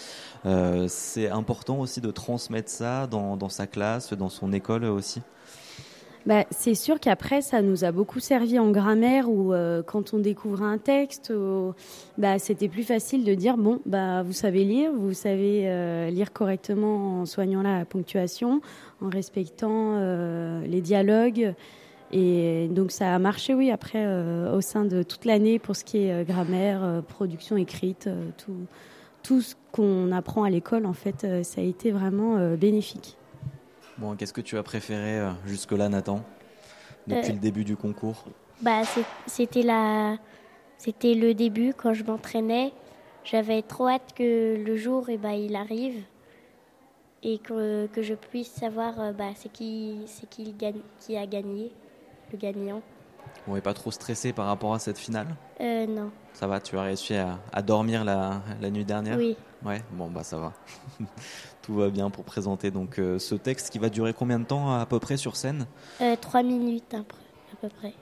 Euh, 0.46 0.88
c'est 0.88 1.30
important 1.30 1.80
aussi 1.80 2.02
de 2.02 2.12
transmettre 2.12 2.70
ça 2.70 3.08
dans, 3.08 3.38
dans 3.38 3.50
sa 3.50 3.68
classe, 3.68 4.14
dans 4.14 4.30
son 4.30 4.52
école 4.54 4.86
aussi? 4.86 5.22
Bah, 6.26 6.46
c'est 6.52 6.76
sûr 6.76 7.02
qu'après, 7.02 7.42
ça 7.42 7.62
nous 7.62 7.84
a 7.84 7.92
beaucoup 7.92 8.22
servi 8.22 8.58
en 8.58 8.72
grammaire 8.72 9.30
où 9.30 9.54
euh, 9.54 9.84
quand 9.84 10.14
on 10.14 10.20
découvrait 10.20 10.66
un 10.66 10.78
texte, 10.78 11.34
bah, 12.18 12.40
c'était 12.40 12.70
plus 12.70 12.84
facile 12.84 13.26
de 13.26 13.34
dire, 13.34 13.58
bon, 13.58 13.82
bah, 13.86 14.24
vous 14.24 14.32
savez 14.32 14.64
lire, 14.64 14.94
vous 14.94 15.14
savez 15.14 15.64
euh, 15.66 16.10
lire 16.10 16.32
correctement 16.32 17.22
en 17.22 17.26
soignant 17.26 17.62
la 17.62 17.84
ponctuation, 17.84 18.62
en 19.02 19.10
respectant 19.10 19.98
euh, 19.98 20.66
les 20.66 20.80
dialogues. 20.80 21.54
Et 22.14 22.70
donc 22.70 22.92
ça 22.92 23.14
a 23.14 23.20
marché, 23.20 23.54
oui, 23.56 23.72
après, 23.72 24.06
au 24.54 24.62
sein 24.62 24.86
de 24.86 25.02
toute 25.02 25.26
l'année 25.26 25.58
pour 25.58 25.76
ce 25.76 25.84
qui 25.84 25.98
est 25.98 26.24
grammaire, 26.28 27.02
production 27.08 27.58
écrite, 27.58 28.08
tout, 28.38 28.68
tout 29.24 29.42
ce 29.42 29.56
qu'on 29.72 30.12
apprend 30.12 30.44
à 30.44 30.52
l'école, 30.52 30.86
en 30.86 30.94
fait, 30.94 31.26
ça 31.44 31.62
a 31.62 31.64
été 31.64 31.90
vraiment 31.90 32.56
bénéfique. 32.56 33.18
Bon, 33.98 34.16
qu'est-ce 34.16 34.34
que 34.34 34.42
tu 34.42 34.58
as 34.58 34.64
préféré 34.64 35.20
euh, 35.20 35.32
jusque-là, 35.46 35.88
Nathan, 35.90 36.22
depuis 37.08 37.30
euh, 37.30 37.34
le 37.34 37.40
début 37.40 37.64
du 37.64 37.76
concours? 37.76 38.26
Bah, 38.62 38.82
c'était 39.28 39.62
la, 39.62 40.18
c'était 40.78 41.14
le 41.14 41.34
début 41.34 41.74
quand 41.74 41.94
je 41.94 42.04
m'entraînais. 42.04 42.74
J'avais 43.24 43.62
trop 43.62 43.88
hâte 43.88 44.14
que 44.16 44.58
le 44.64 44.78
jour, 44.78 45.10
et 45.10 45.14
eh 45.14 45.18
bah, 45.18 45.34
il 45.34 45.56
arrive 45.56 46.04
et 47.24 47.38
que, 47.38 47.88
que 47.88 48.02
je 48.02 48.14
puisse 48.14 48.52
savoir 48.52 49.00
euh, 49.00 49.12
bah, 49.14 49.30
c'est 49.36 49.52
qui, 49.52 50.02
c'est 50.08 50.30
qui, 50.30 50.54
qui 51.00 51.18
a 51.18 51.26
gagné, 51.26 51.72
le 52.32 52.38
gagnant. 52.38 52.82
On 53.48 53.56
n'est 53.56 53.62
pas 53.62 53.74
trop 53.74 53.92
stressé 53.92 54.32
par 54.34 54.46
rapport 54.48 54.74
à 54.74 54.80
cette 54.80 54.98
finale 54.98 55.28
euh, 55.60 55.86
Non. 55.86 56.12
Ça 56.34 56.48
va, 56.48 56.60
tu 56.60 56.78
as 56.78 56.82
réussi 56.82 57.16
à, 57.16 57.40
à 57.52 57.62
dormir 57.62 58.04
la, 58.06 58.42
la, 58.62 58.70
nuit 58.70 58.86
dernière 58.86 59.18
Oui. 59.18 59.36
Ouais, 59.66 59.84
bon 59.92 60.10
bah 60.10 60.24
ça 60.24 60.38
va. 60.38 60.54
Tout 61.62 61.76
va 61.76 61.90
bien 61.90 62.10
pour 62.10 62.24
présenter 62.26 62.72
donc 62.72 63.00
euh, 63.00 63.20
ce 63.20 63.36
texte 63.36 63.70
qui 63.70 63.80
va 63.80 63.90
durer 63.90 64.14
combien 64.14 64.40
de 64.40 64.46
temps 64.46 64.74
à 64.74 64.86
peu 64.86 65.00
près 65.00 65.18
sur 65.18 65.36
scène? 65.36 65.68
Euh, 66.02 66.16
Trois 66.20 66.44
minutes 66.44 66.94
à 66.94 66.98
peu 66.98 67.04
près. 67.04 67.23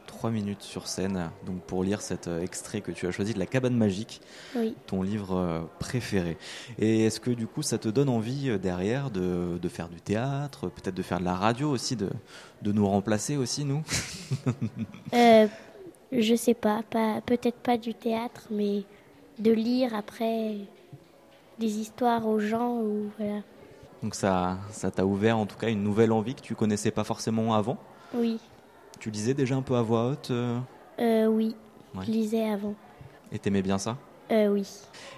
Trois 0.07 0.31
minutes 0.31 0.61
sur 0.61 0.87
scène, 0.87 1.31
donc 1.45 1.61
pour 1.61 1.83
lire 1.83 2.01
cet 2.01 2.27
euh, 2.27 2.41
extrait 2.41 2.81
que 2.81 2.91
tu 2.91 3.07
as 3.07 3.11
choisi 3.11 3.33
de 3.33 3.39
La 3.39 3.45
cabane 3.45 3.75
magique, 3.75 4.21
oui. 4.55 4.75
ton 4.87 5.01
livre 5.01 5.69
préféré. 5.79 6.37
Et 6.79 7.05
est-ce 7.05 7.19
que 7.19 7.31
du 7.31 7.47
coup 7.47 7.61
ça 7.61 7.77
te 7.77 7.89
donne 7.89 8.09
envie 8.09 8.57
derrière 8.59 9.09
de, 9.11 9.57
de 9.61 9.69
faire 9.69 9.89
du 9.89 10.01
théâtre, 10.01 10.67
peut-être 10.69 10.95
de 10.95 11.01
faire 11.03 11.19
de 11.19 11.25
la 11.25 11.35
radio 11.35 11.69
aussi, 11.69 11.95
de, 11.95 12.09
de 12.61 12.71
nous 12.71 12.87
remplacer 12.87 13.37
aussi 13.37 13.65
nous 13.65 13.83
euh, 15.13 15.47
Je 16.11 16.35
sais 16.35 16.53
pas, 16.53 16.83
pas 16.89 17.21
peut-être 17.21 17.57
pas 17.57 17.77
du 17.77 17.93
théâtre, 17.93 18.47
mais 18.51 18.83
de 19.39 19.51
lire 19.51 19.95
après 19.95 20.57
des 21.59 21.79
histoires 21.79 22.27
aux 22.27 22.39
gens 22.39 22.77
ou 22.77 23.11
voilà. 23.17 23.41
Donc 24.03 24.15
ça, 24.15 24.57
ça 24.71 24.89
t'a 24.91 25.05
ouvert 25.05 25.37
en 25.37 25.45
tout 25.45 25.57
cas 25.57 25.69
une 25.69 25.83
nouvelle 25.83 26.11
envie 26.11 26.33
que 26.35 26.41
tu 26.41 26.55
connaissais 26.55 26.91
pas 26.91 27.03
forcément 27.03 27.53
avant? 27.53 27.77
Oui. 28.13 28.39
Tu 29.01 29.09
lisais 29.09 29.33
déjà 29.33 29.55
un 29.55 29.63
peu 29.63 29.73
à 29.73 29.81
voix 29.81 30.09
haute 30.09 30.29
euh... 30.29 30.59
euh 30.99 31.25
oui, 31.25 31.55
je 32.05 32.11
lisais 32.11 32.47
avant. 32.47 32.75
Et 33.31 33.39
t'aimais 33.39 33.63
bien 33.63 33.79
ça? 33.79 33.97
Euh, 34.31 34.49
Oui. 34.49 34.67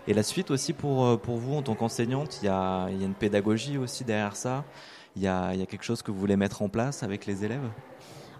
Et 0.07 0.13
la 0.13 0.23
suite 0.23 0.51
aussi 0.51 0.71
pour, 0.71 1.05
euh, 1.05 1.17
pour 1.17 1.35
vous 1.35 1.55
en 1.55 1.61
tant 1.61 1.75
qu'enseignante, 1.75 2.39
il 2.41 2.45
y 2.45 2.47
a, 2.47 2.89
y 2.89 3.03
a, 3.03 3.05
une 3.05 3.13
pédagogie 3.13 3.77
aussi 3.77 4.05
derrière 4.05 4.37
ça? 4.37 4.63
Il 5.17 5.21
y 5.21 5.27
a, 5.27 5.53
y 5.53 5.61
a 5.61 5.65
quelque 5.65 5.83
chose 5.83 6.01
que 6.01 6.11
vous 6.11 6.17
voulez 6.17 6.37
mettre 6.37 6.61
en 6.61 6.69
place 6.69 7.03
avec 7.03 7.25
les 7.25 7.43
élèves? 7.43 7.69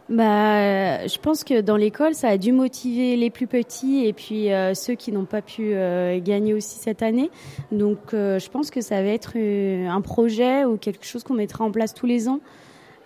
Bah, 0.08 1.06
je 1.08 1.18
pense 1.18 1.44
que 1.44 1.60
dans 1.60 1.76
l'école, 1.76 2.16
ça 2.16 2.30
a 2.30 2.38
dû 2.38 2.54
motiver 2.54 3.18
les 3.18 3.30
plus 3.30 3.48
petits 3.48 4.06
et 4.06 4.14
puis 4.14 4.50
euh, 4.50 4.74
ceux 4.74 4.96
qui 4.96 5.12
n'ont 5.12 5.26
pas 5.26 5.42
pu 5.42 5.74
euh, 5.74 6.22
gagner 6.22 6.54
aussi 6.54 6.80
cette 6.80 7.02
année. 7.02 7.30
Donc, 7.74 8.14
euh, 8.14 8.40
je 8.40 8.50
pense 8.50 8.72
que 8.72 8.80
ça 8.80 9.02
va 9.02 9.10
être 9.10 9.38
un 9.38 10.02
projet 10.02 10.64
ou 10.64 10.78
quelque 10.78 11.06
chose 11.06 11.24
qu'on 11.24 11.34
mettra 11.34 11.66
en 11.66 11.72
place 11.72 11.94
tous 11.94 12.06
les 12.06 12.30
ans. 12.30 12.40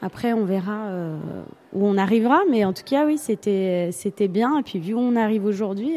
Après, 0.01 0.33
on 0.33 0.45
verra 0.45 0.91
où 1.73 1.87
on 1.87 1.97
arrivera, 1.97 2.41
mais 2.51 2.63
en 2.65 2.73
tout 2.73 2.83
cas, 2.85 3.05
oui, 3.05 3.17
c'était 3.17 3.89
c'était 3.91 4.27
bien. 4.27 4.59
Et 4.59 4.63
puis, 4.63 4.77
vu 4.77 4.93
où 4.93 4.99
on 4.99 5.15
arrive 5.15 5.45
aujourd'hui, 5.45 5.95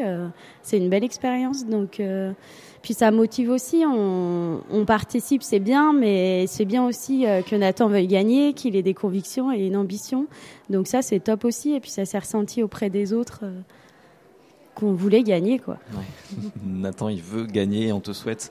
c'est 0.62 0.78
une 0.78 0.88
belle 0.88 1.04
expérience. 1.04 1.66
Donc 1.66 2.00
puis 2.82 2.94
ça 2.94 3.10
motive 3.10 3.50
aussi, 3.50 3.84
on, 3.86 4.62
on 4.70 4.84
participe, 4.86 5.42
c'est 5.42 5.58
bien, 5.58 5.92
mais 5.92 6.46
c'est 6.46 6.64
bien 6.64 6.86
aussi 6.86 7.26
euh, 7.26 7.42
que 7.42 7.54
Nathan 7.54 7.88
veuille 7.88 8.06
gagner, 8.06 8.54
qu'il 8.54 8.74
ait 8.74 8.82
des 8.82 8.94
convictions 8.94 9.52
et 9.52 9.66
une 9.66 9.76
ambition. 9.76 10.26
Donc 10.70 10.86
ça, 10.86 11.02
c'est 11.02 11.20
top 11.20 11.44
aussi. 11.44 11.74
Et 11.74 11.80
puis 11.80 11.90
ça 11.90 12.06
s'est 12.06 12.18
ressenti 12.18 12.62
auprès 12.62 12.88
des 12.88 13.12
autres 13.12 13.40
euh, 13.42 13.60
qu'on 14.80 14.92
voulait 14.92 15.22
gagner. 15.22 15.58
Quoi. 15.58 15.78
Nathan, 16.64 17.08
il 17.08 17.22
veut 17.22 17.44
gagner. 17.44 17.92
On 17.92 18.00
te 18.00 18.12
souhaite 18.12 18.50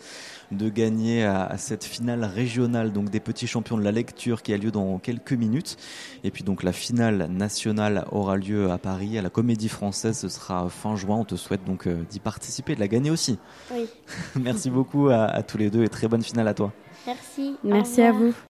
de 0.52 0.70
gagner 0.70 1.26
à, 1.26 1.58
cette 1.58 1.84
finale 1.84 2.24
régionale 2.24 2.92
donc 2.92 3.10
des 3.10 3.20
petits 3.20 3.48
champions 3.48 3.78
de 3.78 3.84
la 3.84 3.92
lecture 3.92 4.42
qui 4.42 4.54
a 4.54 4.58
lieu 4.58 4.72
dans 4.72 4.98
quelques 4.98 5.34
minutes. 5.34 5.78
Et 6.24 6.32
puis 6.32 6.44
donc 6.44 6.64
la 6.64 6.72
finale 6.72 7.28
nationale 7.30 8.06
aura 8.12 8.38
lieu 8.38 8.72
à 8.72 8.78
Paris 8.78 9.18
à 9.18 9.22
la 9.22 9.30
Comédie 9.30 9.70
Française. 9.70 10.18
Ce 10.18 10.30
sera 10.30 10.70
fin 10.70 10.96
juin. 10.96 11.18
On 11.18 11.26
te 11.26 11.36
souhaite 11.36 11.66
donc 11.66 11.88
euh, 11.88 12.04
d'y 12.10 12.20
participer, 12.20 12.76
de 12.76 12.80
la 12.80 12.88
gagner 12.88 13.12
aussi. 13.12 13.38
Oui. 13.72 13.88
Merci 14.42 14.70
beaucoup 14.70 15.10
à, 15.10 15.26
à 15.26 15.44
tous 15.44 15.58
les 15.58 15.70
deux 15.70 15.84
et 15.84 15.90
très 15.90 16.08
bonne 16.08 16.24
finale 16.24 16.48
à 16.48 16.54
toi. 16.54 16.72
Merci. 17.06 17.56
Merci 17.64 18.02
à 18.02 18.12
vous. 18.12 18.34